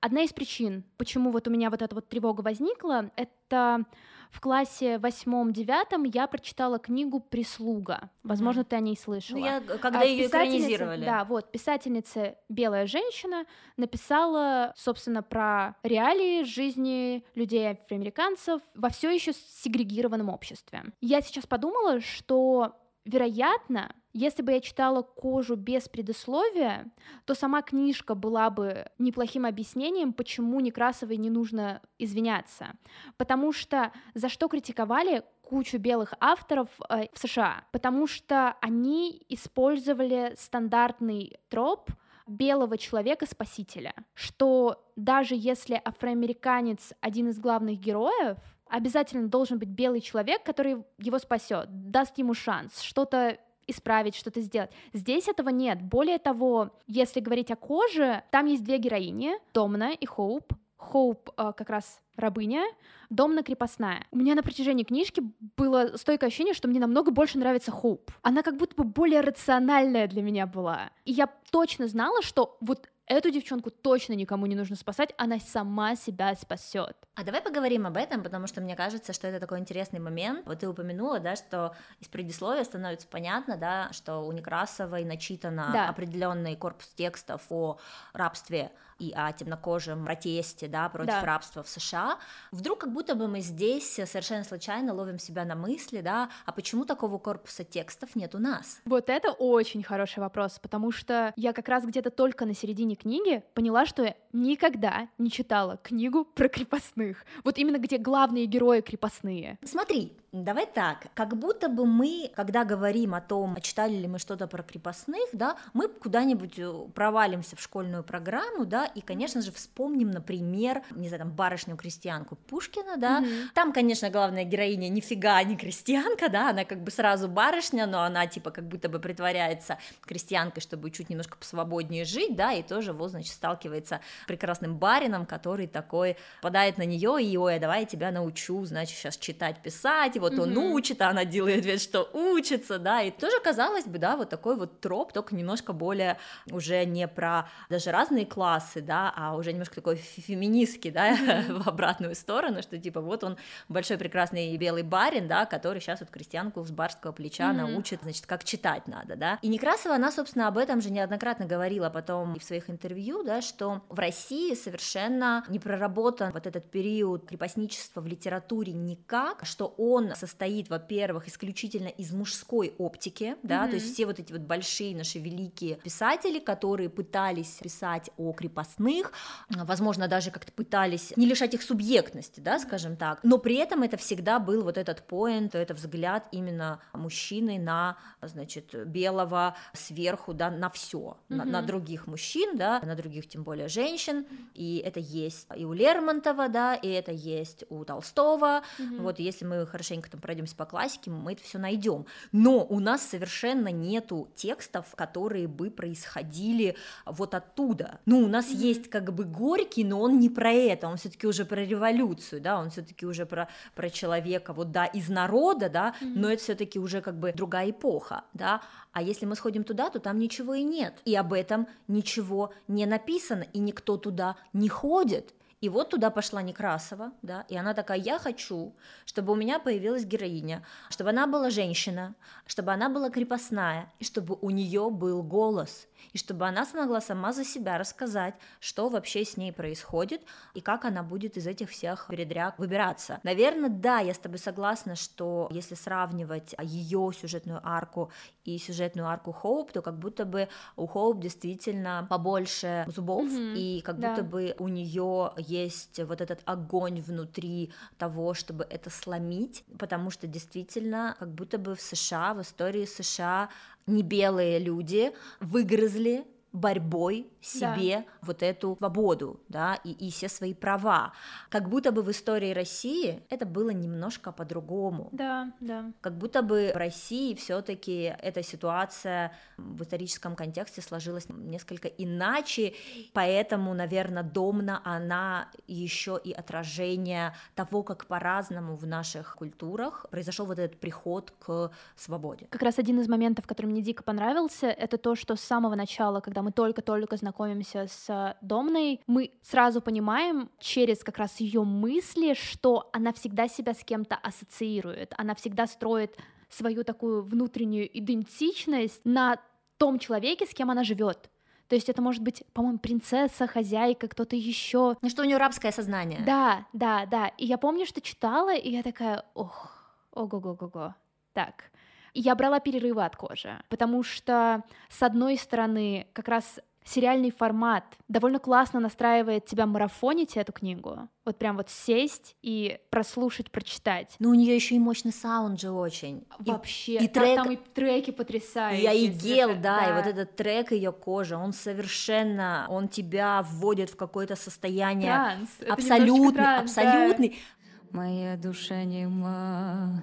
одна 0.00 0.22
из 0.22 0.32
причин, 0.32 0.84
почему 0.96 1.30
вот 1.30 1.48
у 1.48 1.50
меня 1.50 1.70
вот 1.70 1.82
эта 1.82 1.94
вот 1.94 2.08
тревога 2.08 2.40
возникла, 2.40 3.10
это 3.16 3.84
в 4.30 4.40
классе 4.40 4.98
восьмом-девятом 4.98 6.04
я 6.04 6.26
прочитала 6.26 6.78
книгу 6.78 7.18
«Прислуга». 7.18 8.10
Возможно, 8.22 8.60
mm-hmm. 8.60 8.64
ты 8.64 8.76
о 8.76 8.80
ней 8.80 8.96
слышала. 8.96 9.38
Ну, 9.38 9.44
я, 9.44 9.60
когда 9.60 10.00
а, 10.00 10.04
ее 10.04 10.28
экранизировали. 10.28 11.04
Да, 11.04 11.24
вот, 11.24 11.50
писательница 11.50 12.36
«Белая 12.48 12.86
женщина» 12.86 13.44
написала, 13.76 14.72
собственно, 14.76 15.22
про 15.22 15.74
реалии 15.82 16.44
жизни 16.44 17.24
людей 17.34 17.72
афроамериканцев 17.72 18.62
во 18.76 18.88
все 18.90 19.10
еще 19.10 19.32
сегрегированном 19.32 20.28
обществе. 20.28 20.84
Я 21.00 21.22
сейчас 21.22 21.46
подумала, 21.46 22.00
что 22.00 22.76
вероятно, 23.04 23.94
если 24.12 24.42
бы 24.42 24.52
я 24.52 24.60
читала 24.60 25.02
кожу 25.02 25.56
без 25.56 25.88
предисловия, 25.88 26.90
то 27.24 27.34
сама 27.34 27.62
книжка 27.62 28.14
была 28.14 28.50
бы 28.50 28.86
неплохим 28.98 29.46
объяснением, 29.46 30.12
почему 30.12 30.60
Некрасовой 30.60 31.16
не 31.16 31.30
нужно 31.30 31.80
извиняться. 31.98 32.76
Потому 33.16 33.52
что 33.52 33.92
за 34.14 34.28
что 34.28 34.48
критиковали 34.48 35.22
кучу 35.42 35.78
белых 35.78 36.14
авторов 36.20 36.68
э, 36.88 37.06
в 37.12 37.18
США, 37.18 37.64
потому 37.72 38.06
что 38.06 38.56
они 38.60 39.22
использовали 39.28 40.34
стандартный 40.36 41.38
троп 41.48 41.90
белого 42.26 42.78
человека-спасителя, 42.78 43.92
что 44.14 44.86
даже 44.94 45.34
если 45.34 45.80
афроамериканец 45.84 46.92
один 47.00 47.28
из 47.28 47.38
главных 47.38 47.78
героев, 47.78 48.38
обязательно 48.70 49.28
должен 49.28 49.58
быть 49.58 49.68
белый 49.68 50.00
человек, 50.00 50.42
который 50.42 50.84
его 50.98 51.18
спасет, 51.18 51.68
даст 51.90 52.16
ему 52.18 52.34
шанс, 52.34 52.80
что-то 52.80 53.38
исправить, 53.66 54.16
что-то 54.16 54.40
сделать. 54.40 54.70
Здесь 54.92 55.28
этого 55.28 55.48
нет. 55.48 55.80
Более 55.82 56.18
того, 56.18 56.70
если 56.86 57.20
говорить 57.20 57.50
о 57.50 57.56
коже, 57.56 58.22
там 58.30 58.46
есть 58.46 58.64
две 58.64 58.78
героини, 58.78 59.32
Домна 59.54 59.92
и 59.92 60.06
Хоуп. 60.06 60.52
Хоуп 60.76 61.30
э, 61.36 61.52
как 61.56 61.68
раз 61.68 62.00
рабыня, 62.16 62.64
Домна 63.10 63.42
крепостная. 63.42 64.06
У 64.10 64.16
меня 64.16 64.34
на 64.34 64.42
протяжении 64.42 64.82
книжки 64.82 65.22
было 65.56 65.96
стойкое 65.96 66.28
ощущение, 66.28 66.54
что 66.54 66.68
мне 66.68 66.80
намного 66.80 67.10
больше 67.10 67.38
нравится 67.38 67.70
Хоуп. 67.70 68.10
Она 68.22 68.42
как 68.42 68.56
будто 68.56 68.76
бы 68.76 68.84
более 68.84 69.20
рациональная 69.20 70.06
для 70.06 70.22
меня 70.22 70.46
была. 70.46 70.90
И 71.04 71.12
я 71.12 71.28
точно 71.50 71.86
знала, 71.86 72.22
что 72.22 72.56
вот 72.60 72.88
эту 73.10 73.30
девчонку 73.30 73.70
точно 73.70 74.12
никому 74.14 74.46
не 74.46 74.54
нужно 74.54 74.76
спасать, 74.76 75.12
она 75.18 75.38
сама 75.40 75.96
себя 75.96 76.34
спасет. 76.36 76.96
А 77.16 77.24
давай 77.24 77.42
поговорим 77.42 77.86
об 77.86 77.96
этом, 77.96 78.22
потому 78.22 78.46
что 78.46 78.60
мне 78.60 78.76
кажется, 78.76 79.12
что 79.12 79.26
это 79.26 79.40
такой 79.40 79.58
интересный 79.58 79.98
момент. 79.98 80.46
Вот 80.46 80.60
ты 80.60 80.68
упомянула, 80.68 81.18
да, 81.18 81.34
что 81.34 81.74
из 81.98 82.06
предисловия 82.06 82.62
становится 82.62 83.08
понятно, 83.08 83.56
да, 83.56 83.88
что 83.92 84.20
у 84.20 84.32
Некрасовой 84.32 85.04
начитано 85.04 85.70
да. 85.72 85.88
определенный 85.88 86.56
корпус 86.56 86.86
текстов 86.94 87.42
о 87.50 87.78
рабстве 88.12 88.70
и 89.00 89.12
о 89.12 89.32
темнокожем 89.32 90.04
протесте, 90.04 90.68
да, 90.68 90.88
против 90.88 91.14
да. 91.14 91.24
рабства 91.24 91.62
в 91.62 91.68
США. 91.68 92.18
Вдруг 92.52 92.80
как 92.80 92.92
будто 92.92 93.14
бы 93.14 93.26
мы 93.26 93.40
здесь 93.40 93.94
совершенно 93.94 94.44
случайно 94.44 94.94
ловим 94.94 95.18
себя 95.18 95.44
на 95.44 95.54
мысли, 95.54 96.00
да, 96.00 96.30
а 96.44 96.52
почему 96.52 96.84
такого 96.84 97.18
корпуса 97.18 97.64
текстов 97.64 98.14
нет 98.14 98.34
у 98.34 98.38
нас? 98.38 98.80
Вот 98.84 99.08
это 99.08 99.32
очень 99.32 99.82
хороший 99.82 100.20
вопрос, 100.20 100.58
потому 100.60 100.92
что 100.92 101.32
я 101.36 101.52
как 101.52 101.68
раз 101.68 101.84
где-то 101.84 102.10
только 102.10 102.44
на 102.44 102.54
середине 102.54 102.94
книги 102.94 103.42
поняла, 103.54 103.86
что 103.86 104.04
я 104.04 104.16
никогда 104.32 105.08
не 105.18 105.30
читала 105.30 105.78
книгу 105.78 106.24
про 106.24 106.48
крепостных. 106.48 107.24
Вот 107.44 107.58
именно 107.58 107.78
где 107.78 107.98
главные 107.98 108.46
герои 108.46 108.80
крепостные. 108.80 109.58
Смотри, 109.64 110.16
Давай 110.32 110.64
так, 110.64 111.08
как 111.14 111.36
будто 111.36 111.68
бы 111.68 111.86
мы, 111.86 112.30
когда 112.36 112.64
говорим 112.64 113.16
о 113.16 113.20
том, 113.20 113.60
читали 113.60 113.94
ли 113.94 114.06
мы 114.06 114.20
что-то 114.20 114.46
про 114.46 114.62
крепостных, 114.62 115.28
да, 115.32 115.56
мы 115.72 115.88
куда-нибудь 115.88 116.56
э, 116.56 116.72
провалимся 116.94 117.56
в 117.56 117.60
школьную 117.60 118.04
программу, 118.04 118.64
да, 118.64 118.84
и, 118.84 119.00
конечно 119.00 119.42
же, 119.42 119.50
вспомним, 119.50 120.12
например, 120.12 120.82
не 120.92 121.08
знаю, 121.08 121.24
там, 121.24 121.32
барышню-крестьянку 121.32 122.36
Пушкина, 122.36 122.96
да, 122.96 123.22
mm-hmm. 123.22 123.48
там, 123.54 123.72
конечно, 123.72 124.08
главная 124.10 124.44
героиня 124.44 124.88
нифига 124.88 125.42
не 125.42 125.56
крестьянка, 125.56 126.28
да, 126.28 126.50
она 126.50 126.64
как 126.64 126.84
бы 126.84 126.92
сразу 126.92 127.26
барышня, 127.26 127.86
но 127.86 128.04
она, 128.04 128.28
типа, 128.28 128.52
как 128.52 128.68
будто 128.68 128.88
бы 128.88 129.00
притворяется 129.00 129.78
крестьянкой, 130.02 130.62
чтобы 130.62 130.92
чуть 130.92 131.10
немножко 131.10 131.38
посвободнее 131.38 132.04
жить, 132.04 132.36
да, 132.36 132.52
и 132.52 132.62
тоже, 132.62 132.92
вот, 132.92 133.10
значит, 133.10 133.32
сталкивается 133.32 133.98
с 134.22 134.26
прекрасным 134.28 134.78
барином, 134.78 135.26
который 135.26 135.66
такой 135.66 136.16
падает 136.40 136.78
на 136.78 136.84
нее 136.84 137.20
и, 137.20 137.36
ой, 137.36 137.56
а 137.56 137.58
давай 137.58 137.80
я 137.80 137.86
тебя 137.86 138.12
научу, 138.12 138.64
значит, 138.64 138.96
сейчас 138.96 139.16
читать, 139.16 139.60
писать, 139.60 140.19
вот 140.20 140.34
mm-hmm. 140.34 140.42
он 140.42 140.56
учит, 140.58 141.02
а 141.02 141.08
она 141.08 141.24
делает 141.24 141.64
вид, 141.64 141.80
что 141.80 142.08
учится, 142.12 142.78
да, 142.78 143.02
и 143.02 143.10
тоже 143.10 143.40
казалось 143.42 143.84
бы, 143.84 143.98
да, 143.98 144.16
вот 144.16 144.28
такой 144.28 144.56
вот 144.56 144.80
троп, 144.80 145.12
только 145.12 145.34
немножко 145.34 145.72
более 145.72 146.18
уже 146.50 146.84
не 146.84 147.08
про 147.08 147.48
даже 147.68 147.90
разные 147.90 148.26
классы, 148.26 148.80
да, 148.80 149.12
а 149.16 149.34
уже 149.36 149.52
немножко 149.52 149.76
такой 149.76 149.96
феминистский, 149.96 150.90
да, 150.90 151.16
mm-hmm. 151.16 151.62
в 151.62 151.68
обратную 151.68 152.14
сторону, 152.14 152.62
что 152.62 152.78
типа 152.78 153.00
вот 153.00 153.24
он 153.24 153.36
большой 153.68 153.98
прекрасный 153.98 154.56
белый 154.56 154.82
барин, 154.82 155.28
да, 155.28 155.46
который 155.46 155.80
сейчас 155.80 156.00
вот 156.00 156.10
крестьянку 156.10 156.62
с 156.64 156.70
барского 156.70 157.12
плеча 157.12 157.50
mm-hmm. 157.50 157.66
научит, 157.70 158.00
значит, 158.02 158.26
как 158.26 158.44
читать 158.44 158.86
надо, 158.86 159.16
да, 159.16 159.38
и 159.42 159.48
Некрасова, 159.48 159.94
она, 159.94 160.12
собственно, 160.12 160.48
об 160.48 160.58
этом 160.58 160.80
же 160.80 160.90
неоднократно 160.90 161.46
говорила 161.46 161.90
потом 161.90 162.38
в 162.38 162.44
своих 162.44 162.70
интервью, 162.70 163.22
да, 163.22 163.40
что 163.40 163.82
в 163.88 163.98
России 163.98 164.54
совершенно 164.54 165.44
не 165.48 165.58
проработан 165.58 166.32
вот 166.32 166.46
этот 166.46 166.70
период 166.70 167.26
крепостничества 167.26 168.00
в 168.00 168.06
литературе 168.06 168.72
никак, 168.72 169.44
что 169.44 169.74
он 169.78 170.09
состоит, 170.14 170.68
во-первых, 170.68 171.28
исключительно 171.28 171.88
из 171.88 172.12
мужской 172.12 172.74
оптики, 172.78 173.36
да, 173.42 173.64
mm-hmm. 173.64 173.70
то 173.70 173.74
есть 173.76 173.94
все 173.94 174.06
вот 174.06 174.18
эти 174.18 174.32
вот 174.32 174.42
большие 174.42 174.96
наши 174.96 175.18
великие 175.18 175.76
писатели, 175.76 176.38
которые 176.38 176.88
пытались 176.88 177.58
писать 177.62 178.10
о 178.16 178.32
крепостных, 178.32 179.12
возможно, 179.48 180.08
даже 180.08 180.30
как-то 180.30 180.52
пытались 180.52 181.12
не 181.16 181.26
лишать 181.26 181.54
их 181.54 181.62
субъектности, 181.62 182.40
да, 182.40 182.58
скажем 182.58 182.96
так, 182.96 183.20
но 183.22 183.38
при 183.38 183.56
этом 183.56 183.82
это 183.82 183.96
всегда 183.96 184.38
был 184.38 184.62
вот 184.62 184.78
этот 184.78 185.06
поинт, 185.06 185.54
это 185.54 185.74
взгляд 185.74 186.26
именно 186.32 186.80
мужчины 186.92 187.58
на, 187.58 187.96
значит, 188.22 188.74
белого 188.86 189.56
сверху, 189.72 190.32
да, 190.32 190.50
на 190.50 190.70
все, 190.70 190.98
mm-hmm. 191.28 191.36
на, 191.36 191.44
на 191.44 191.62
других 191.62 192.06
мужчин, 192.06 192.56
да, 192.56 192.80
на 192.80 192.94
других 192.94 193.28
тем 193.28 193.42
более 193.42 193.68
женщин, 193.68 194.26
и 194.54 194.82
это 194.84 195.00
есть 195.00 195.46
и 195.56 195.64
у 195.64 195.72
Лермонтова, 195.72 196.48
да, 196.48 196.74
и 196.74 196.88
это 196.88 197.12
есть 197.12 197.64
у 197.68 197.84
Толстого, 197.84 198.62
mm-hmm. 198.78 199.02
вот 199.02 199.18
если 199.18 199.44
мы 199.44 199.66
хорошенько 199.66 199.99
хорошенько 200.00 200.10
там 200.10 200.20
пройдемся 200.20 200.56
по 200.56 200.64
классике, 200.64 201.10
мы 201.10 201.32
это 201.32 201.42
все 201.42 201.58
найдем. 201.58 202.06
Но 202.32 202.64
у 202.64 202.80
нас 202.80 203.02
совершенно 203.02 203.68
нету 203.68 204.28
текстов, 204.34 204.86
которые 204.94 205.46
бы 205.46 205.70
происходили 205.70 206.76
вот 207.06 207.34
оттуда. 207.34 208.00
Ну, 208.06 208.20
у 208.20 208.28
нас 208.28 208.50
mm-hmm. 208.50 208.68
есть 208.68 208.90
как 208.90 209.12
бы 209.12 209.24
Горький, 209.24 209.84
но 209.84 210.00
он 210.00 210.18
не 210.18 210.28
про 210.28 210.52
это, 210.52 210.88
он 210.88 210.96
все-таки 210.96 211.26
уже 211.26 211.44
про 211.44 211.64
революцию, 211.64 212.40
да, 212.40 212.58
он 212.58 212.70
все-таки 212.70 213.06
уже 213.06 213.26
про, 213.26 213.48
про 213.74 213.90
человека, 213.90 214.52
вот 214.52 214.72
да, 214.72 214.86
из 214.86 215.08
народа, 215.08 215.68
да, 215.68 215.94
mm-hmm. 216.00 216.12
но 216.16 216.30
это 216.30 216.42
все-таки 216.42 216.78
уже 216.78 217.00
как 217.00 217.18
бы 217.18 217.32
другая 217.32 217.70
эпоха, 217.70 218.24
да. 218.34 218.62
А 218.92 219.02
если 219.02 219.26
мы 219.26 219.36
сходим 219.36 219.64
туда, 219.64 219.90
то 219.90 220.00
там 220.00 220.18
ничего 220.18 220.54
и 220.54 220.64
нет. 220.64 221.00
И 221.04 221.14
об 221.14 221.32
этом 221.32 221.68
ничего 221.88 222.52
не 222.68 222.86
написано, 222.86 223.44
и 223.52 223.60
никто 223.60 223.96
туда 223.96 224.36
не 224.52 224.68
ходит. 224.68 225.34
И 225.60 225.68
вот 225.68 225.90
туда 225.90 226.10
пошла 226.10 226.40
Некрасова, 226.40 227.12
да, 227.20 227.44
и 227.48 227.56
она 227.56 227.74
такая, 227.74 227.98
я 227.98 228.18
хочу, 228.18 228.74
чтобы 229.04 229.34
у 229.34 229.36
меня 229.36 229.58
появилась 229.58 230.06
героиня, 230.06 230.64
чтобы 230.88 231.10
она 231.10 231.26
была 231.26 231.50
женщина, 231.50 232.14
чтобы 232.46 232.72
она 232.72 232.88
была 232.88 233.10
крепостная, 233.10 233.92
и 233.98 234.04
чтобы 234.04 234.38
у 234.40 234.48
нее 234.48 234.88
был 234.88 235.22
голос, 235.22 235.86
и 236.12 236.18
чтобы 236.18 236.46
она 236.46 236.64
смогла 236.64 237.02
сама 237.02 237.34
за 237.34 237.44
себя 237.44 237.76
рассказать, 237.76 238.34
что 238.58 238.88
вообще 238.88 239.22
с 239.22 239.36
ней 239.36 239.52
происходит, 239.52 240.22
и 240.54 240.62
как 240.62 240.86
она 240.86 241.02
будет 241.02 241.36
из 241.36 241.46
этих 241.46 241.68
всех 241.68 242.06
передряг 242.08 242.58
выбираться. 242.58 243.20
Наверное, 243.22 243.68
да, 243.68 243.98
я 243.98 244.14
с 244.14 244.18
тобой 244.18 244.38
согласна, 244.38 244.96
что 244.96 245.48
если 245.50 245.74
сравнивать 245.74 246.54
ее 246.62 247.12
сюжетную 247.12 247.60
арку 247.62 248.10
и 248.44 248.56
сюжетную 248.56 249.08
арку 249.08 249.32
Хоуп, 249.32 249.72
то 249.72 249.82
как 249.82 249.98
будто 249.98 250.24
бы 250.24 250.48
у 250.76 250.86
Хоуп 250.86 251.20
действительно 251.20 252.06
побольше 252.08 252.86
зубов, 252.88 253.26
mm-hmm, 253.26 253.54
и 253.56 253.80
как 253.82 253.98
да. 253.98 254.10
будто 254.10 254.22
бы 254.22 254.54
у 254.58 254.68
нее 254.68 255.32
есть 255.50 255.98
вот 256.00 256.20
этот 256.20 256.40
огонь 256.44 257.00
внутри 257.00 257.72
того, 257.98 258.34
чтобы 258.34 258.64
это 258.64 258.90
сломить, 258.90 259.64
потому 259.78 260.10
что 260.10 260.26
действительно 260.26 261.16
как 261.18 261.34
будто 261.34 261.58
бы 261.58 261.74
в 261.74 261.80
США, 261.80 262.34
в 262.34 262.42
истории 262.42 262.84
США 262.84 263.48
не 263.86 264.02
белые 264.02 264.58
люди 264.58 265.12
выгрызли 265.40 266.24
борьбой 266.52 267.30
себе 267.40 267.98
да. 267.98 268.04
вот 268.22 268.42
эту 268.42 268.76
свободу, 268.76 269.40
да, 269.48 269.74
и, 269.84 269.92
и 269.92 270.10
все 270.10 270.28
свои 270.28 270.54
права. 270.54 271.12
Как 271.48 271.68
будто 271.68 271.92
бы 271.92 272.02
в 272.02 272.10
истории 272.10 272.52
России 272.52 273.22
это 273.30 273.46
было 273.46 273.70
немножко 273.70 274.32
по-другому. 274.32 275.08
Да, 275.12 275.52
да. 275.60 275.92
Как 276.00 276.18
будто 276.18 276.42
бы 276.42 276.72
в 276.74 276.76
России 276.76 277.34
все-таки 277.34 278.14
эта 278.20 278.42
ситуация 278.42 279.32
в 279.56 279.82
историческом 279.82 280.36
контексте 280.36 280.82
сложилась 280.82 281.28
несколько 281.28 281.88
иначе, 281.88 282.74
поэтому, 283.12 283.74
наверное, 283.74 284.22
Домна, 284.22 284.80
она 284.84 285.48
еще 285.66 286.20
и 286.22 286.32
отражение 286.32 287.34
того, 287.54 287.82
как 287.82 288.06
по-разному 288.06 288.74
в 288.76 288.86
наших 288.86 289.36
культурах 289.36 290.06
произошел 290.10 290.46
вот 290.46 290.58
этот 290.58 290.78
приход 290.80 291.32
к 291.38 291.70
свободе. 291.96 292.46
Как 292.50 292.62
раз 292.62 292.78
один 292.78 293.00
из 293.00 293.08
моментов, 293.08 293.46
который 293.46 293.66
мне 293.66 293.82
дико 293.82 294.02
понравился, 294.02 294.66
это 294.66 294.98
то, 294.98 295.14
что 295.14 295.36
с 295.36 295.40
самого 295.40 295.74
начала, 295.74 296.20
когда 296.20 296.39
мы 296.42 296.52
только-только 296.52 297.16
знакомимся 297.16 297.86
с 297.88 298.36
Домной, 298.40 299.00
мы 299.06 299.32
сразу 299.42 299.80
понимаем 299.80 300.50
через 300.58 301.02
как 301.04 301.18
раз 301.18 301.40
ее 301.40 301.64
мысли, 301.64 302.34
что 302.34 302.88
она 302.92 303.12
всегда 303.12 303.48
себя 303.48 303.74
с 303.74 303.84
кем-то 303.84 304.16
ассоциирует, 304.16 305.14
она 305.16 305.34
всегда 305.34 305.66
строит 305.66 306.16
свою 306.48 306.84
такую 306.84 307.22
внутреннюю 307.22 307.88
идентичность 307.98 309.04
на 309.04 309.38
том 309.78 309.98
человеке, 309.98 310.46
с 310.46 310.54
кем 310.54 310.70
она 310.70 310.84
живет. 310.84 311.30
То 311.68 311.76
есть 311.76 311.88
это 311.88 312.02
может 312.02 312.22
быть, 312.22 312.42
по-моему, 312.52 312.78
принцесса, 312.78 313.46
хозяйка, 313.46 314.08
кто-то 314.08 314.34
еще. 314.34 314.96
Ну 315.00 315.08
что 315.08 315.22
у 315.22 315.24
нее 315.24 315.36
рабское 315.36 315.70
сознание. 315.70 316.20
Да, 316.26 316.66
да, 316.72 317.06
да. 317.06 317.28
И 317.38 317.46
я 317.46 317.58
помню, 317.58 317.86
что 317.86 318.00
читала, 318.00 318.52
и 318.52 318.70
я 318.70 318.82
такая, 318.82 319.24
ох, 319.34 319.70
ого-го-го-го. 320.10 320.94
Так, 321.32 321.69
я 322.14 322.34
брала 322.34 322.60
перерывы 322.60 323.04
от 323.04 323.16
кожи, 323.16 323.58
потому 323.68 324.02
что, 324.02 324.62
с 324.88 325.02
одной 325.02 325.36
стороны, 325.36 326.06
как 326.12 326.28
раз 326.28 326.60
сериальный 326.84 327.30
формат 327.30 327.84
довольно 328.08 328.38
классно 328.38 328.80
настраивает 328.80 329.46
тебя 329.46 329.66
марафонить 329.66 330.36
эту 330.36 330.52
книгу. 330.52 331.08
Вот 331.24 331.38
прям 331.38 331.56
вот 331.56 331.68
сесть 331.68 332.36
и 332.42 332.80
прослушать, 332.90 333.50
прочитать. 333.50 334.16
Ну, 334.18 334.30
у 334.30 334.34
нее 334.34 334.54
еще 334.54 334.74
и 334.74 334.78
мощный 334.78 335.12
саунд 335.12 335.60
же 335.60 335.70
очень. 335.70 336.24
Вообще, 336.38 336.96
и, 336.96 337.04
и 337.04 337.08
трек... 337.08 337.36
там 337.36 337.50
и 337.52 337.56
треки 337.56 338.10
потрясающие. 338.10 338.82
Я 338.82 338.92
и 338.92 339.06
гел, 339.06 339.50
да, 339.50 339.78
да, 339.78 339.90
и 339.90 339.92
вот 339.92 340.06
этот 340.06 340.36
трек 340.36 340.72
ее 340.72 340.92
кожи, 340.92 341.36
он 341.36 341.52
совершенно, 341.52 342.66
он 342.68 342.88
тебя 342.88 343.42
вводит 343.42 343.90
в 343.90 343.96
какое-то 343.96 344.34
состояние 344.34 345.12
транс. 345.12 345.50
абсолютный, 345.68 346.32
транс, 346.32 346.78
абсолютный. 346.78 347.28
Да. 347.28 347.98
Моя 347.98 348.36
душа 348.36 348.84
нема, 348.84 350.00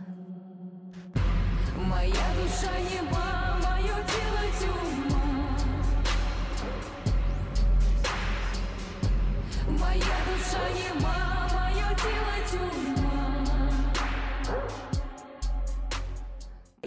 моя 1.88 2.28
душа 2.36 2.72
нема, 2.92 3.58
мое 3.64 3.98
тело 4.12 4.44
тюрьма. 4.60 5.26
Моя 9.68 10.18
душа 10.28 10.64
нема, 10.76 11.20
мое 11.54 11.90
тело 11.96 12.36
тюрьма. 12.52 13.18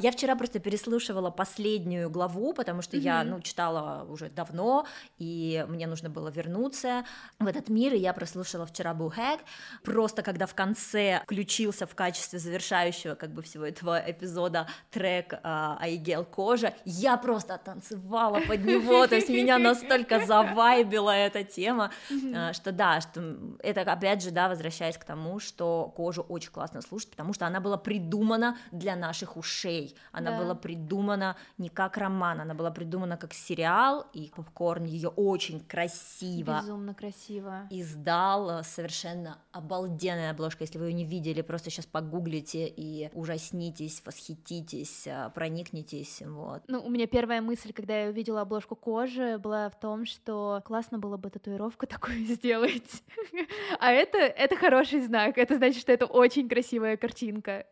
Я 0.00 0.12
вчера 0.12 0.34
просто 0.34 0.60
переслушивала 0.60 1.30
последнюю 1.30 2.08
главу, 2.08 2.54
потому 2.54 2.80
что 2.80 2.96
mm-hmm. 2.96 3.00
я, 3.00 3.24
ну, 3.24 3.40
читала 3.42 4.06
уже 4.08 4.30
давно, 4.30 4.86
и 5.18 5.64
мне 5.68 5.86
нужно 5.86 6.08
было 6.08 6.28
вернуться 6.28 7.04
в 7.38 7.46
этот 7.46 7.68
мир, 7.68 7.92
и 7.92 7.98
я 7.98 8.14
прослушала 8.14 8.64
вчера 8.64 8.94
Бухэг, 8.94 9.40
просто 9.84 10.22
когда 10.22 10.46
в 10.46 10.54
конце 10.54 11.20
включился 11.24 11.86
в 11.86 11.94
качестве 11.94 12.38
завершающего, 12.38 13.14
как 13.14 13.30
бы, 13.34 13.42
всего 13.42 13.66
этого 13.66 14.02
эпизода 14.06 14.66
трек 14.90 15.34
uh, 15.34 15.76
Айгел 15.78 16.24
Кожа, 16.24 16.72
я 16.86 17.18
просто 17.18 17.58
танцевала 17.58 18.40
под 18.40 18.64
него, 18.64 19.06
то 19.06 19.16
есть 19.16 19.28
меня 19.28 19.58
настолько 19.58 20.24
завайбила 20.24 21.10
эта 21.10 21.44
тема, 21.44 21.90
mm-hmm. 22.10 22.54
что 22.54 22.72
да, 22.72 23.02
что 23.02 23.36
это, 23.62 23.82
опять 23.82 24.22
же, 24.22 24.30
да, 24.30 24.48
возвращаясь 24.48 24.96
к 24.96 25.04
тому, 25.04 25.40
что 25.40 25.92
кожу 25.94 26.22
очень 26.22 26.50
классно 26.50 26.80
слушать, 26.80 27.10
потому 27.10 27.34
что 27.34 27.46
она 27.46 27.60
была 27.60 27.76
придумана 27.76 28.56
для 28.72 28.96
наших 28.96 29.36
ушей, 29.36 29.89
она 30.12 30.32
да. 30.32 30.38
была 30.38 30.54
придумана 30.54 31.36
не 31.58 31.68
как 31.68 31.96
роман, 31.96 32.40
она 32.40 32.54
была 32.54 32.70
придумана 32.70 33.16
как 33.16 33.32
сериал, 33.32 34.06
и 34.12 34.32
попкорн 34.34 34.84
ее 34.84 35.08
очень 35.08 35.60
красиво. 35.60 36.60
Безумно 36.60 36.94
красиво. 36.94 37.66
Издал 37.70 38.64
совершенно 38.64 39.38
обалденная 39.52 40.30
обложка. 40.30 40.64
Если 40.64 40.78
вы 40.78 40.86
ее 40.86 40.94
не 40.94 41.04
видели, 41.04 41.42
просто 41.42 41.70
сейчас 41.70 41.86
погуглите 41.86 42.66
и 42.66 43.10
ужаснитесь, 43.12 44.02
восхититесь, 44.04 45.06
а, 45.06 45.30
проникнитесь. 45.30 46.22
Вот. 46.26 46.62
Ну, 46.68 46.80
у 46.84 46.90
меня 46.90 47.06
первая 47.06 47.40
мысль, 47.40 47.72
когда 47.72 48.02
я 48.02 48.10
увидела 48.10 48.42
обложку 48.42 48.76
кожи, 48.76 49.38
была 49.38 49.68
в 49.70 49.78
том, 49.78 50.06
что 50.06 50.62
классно 50.64 50.98
было 50.98 51.16
бы 51.16 51.30
татуировку 51.30 51.86
такую 51.86 52.24
сделать. 52.26 53.02
А 53.78 53.92
это, 53.92 54.18
это 54.18 54.56
хороший 54.56 55.00
знак. 55.00 55.38
Это 55.38 55.56
значит, 55.56 55.80
что 55.80 55.92
это 55.92 56.06
очень 56.06 56.48
красивая 56.48 56.96
картинка. 56.96 57.66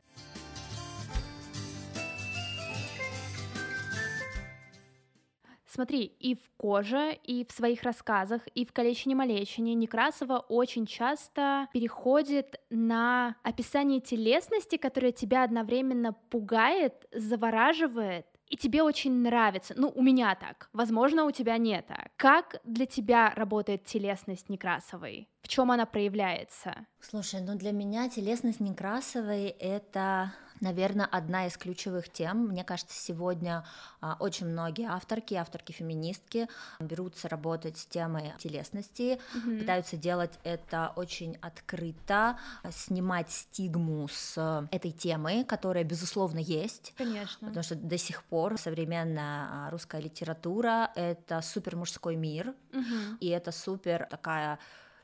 Смотри, 5.69 6.05
и 6.05 6.35
в 6.35 6.51
«Коже», 6.57 7.13
и 7.25 7.45
в 7.45 7.53
своих 7.53 7.83
рассказах, 7.83 8.43
и 8.55 8.65
в 8.65 8.73
«Калечине-малечине» 8.73 9.75
Некрасова 9.75 10.39
очень 10.39 10.87
часто 10.87 11.69
переходит 11.75 12.59
на 12.71 13.37
описание 13.43 14.01
телесности, 14.01 14.77
которая 14.77 15.13
тебя 15.13 15.45
одновременно 15.45 16.15
пугает, 16.31 17.07
завораживает, 17.13 18.27
и 18.49 18.57
тебе 18.57 18.83
очень 18.83 19.13
нравится. 19.13 19.75
Ну, 19.77 19.93
у 19.95 20.03
меня 20.03 20.35
так. 20.35 20.69
Возможно, 20.73 21.25
у 21.25 21.31
тебя 21.31 21.59
не 21.59 21.83
так. 21.83 22.11
Как 22.17 22.61
для 22.65 22.87
тебя 22.87 23.33
работает 23.35 23.85
телесность 23.85 24.49
Некрасовой? 24.49 25.29
В 25.43 25.49
чем 25.49 25.71
она 25.71 25.87
проявляется? 25.87 26.87
Слушай, 27.01 27.41
ну 27.43 27.57
для 27.57 27.73
меня 27.73 28.09
телесность 28.09 28.61
Некрасовой 28.61 29.49
это 29.49 30.33
наверное, 30.61 31.07
одна 31.07 31.47
из 31.47 31.57
ключевых 31.57 32.09
тем. 32.09 32.49
Мне 32.49 32.65
кажется, 32.65 32.95
сегодня 33.01 33.65
а, 34.01 34.17
очень 34.21 34.47
многие 34.47 34.89
авторки, 34.89 35.35
авторки-феминистки 35.35 36.49
берутся 36.81 37.29
работать 37.29 37.79
с 37.79 37.87
темой 37.87 38.33
телесности, 38.39 39.19
mm-hmm. 39.35 39.61
пытаются 39.61 39.97
делать 39.97 40.39
это 40.45 40.93
очень 40.97 41.37
открыто, 41.41 42.39
снимать 42.71 43.31
стигму 43.31 44.09
с 44.09 44.69
этой 44.71 44.91
темы, 44.93 45.45
которая, 45.45 45.85
безусловно, 45.85 46.39
есть. 46.39 46.95
Конечно. 46.97 47.49
Потому 47.49 47.63
что 47.63 47.75
до 47.75 47.99
сих 47.99 48.23
пор 48.25 48.59
современная 48.59 49.49
а, 49.51 49.71
русская 49.71 50.01
литература— 50.01 50.91
это 50.95 51.41
супер 51.41 51.77
мужской 51.77 52.17
мир, 52.17 52.55
mm-hmm. 52.73 53.19
и 53.21 53.29
это 53.29 53.53
супер 53.53 54.07
такая 54.11 54.59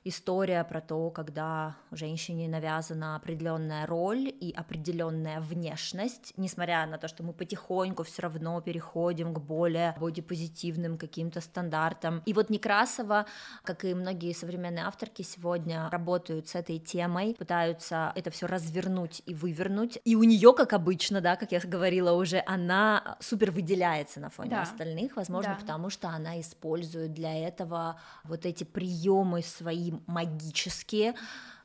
история 0.04 0.62
про 0.64 0.80
то, 0.80 1.10
когда 1.10 1.76
женщине 1.90 2.46
навязана 2.48 3.16
определенная 3.16 3.86
роль 3.86 4.28
и 4.28 4.52
определенная 4.52 5.40
внешность, 5.40 6.34
несмотря 6.36 6.86
на 6.86 6.98
то, 6.98 7.08
что 7.08 7.22
мы 7.22 7.32
потихоньку 7.32 8.02
все 8.02 8.22
равно 8.22 8.60
переходим 8.60 9.32
к 9.32 9.40
более 9.40 9.96
бодипозитивным 9.98 10.98
каким-то 10.98 11.40
стандартам. 11.40 12.22
И 12.26 12.34
вот 12.34 12.50
Некрасова, 12.50 13.26
как 13.62 13.84
и 13.84 13.94
многие 13.94 14.34
современные 14.34 14.84
авторки 14.84 15.22
сегодня, 15.22 15.88
работают 15.90 16.48
с 16.48 16.54
этой 16.54 16.78
темой, 16.78 17.34
пытаются 17.34 18.12
это 18.14 18.30
все 18.30 18.46
развернуть 18.46 19.22
и 19.24 19.34
вывернуть. 19.34 19.98
И 20.04 20.16
у 20.16 20.24
нее, 20.24 20.52
как 20.52 20.74
обычно, 20.74 21.22
да, 21.22 21.36
как 21.36 21.52
я 21.52 21.60
говорила 21.60 22.12
уже, 22.12 22.42
она 22.46 23.16
супер 23.20 23.50
выделяется 23.50 24.20
на 24.20 24.28
фоне 24.28 24.50
да. 24.50 24.62
остальных, 24.62 25.16
возможно, 25.16 25.52
да. 25.54 25.60
потому 25.60 25.88
что 25.88 26.08
она 26.08 26.40
использует 26.40 27.14
для 27.14 27.34
этого 27.34 27.98
вот 28.24 28.44
эти 28.44 28.64
приемы 28.64 29.40
свои 29.42 29.93
магические, 30.06 31.14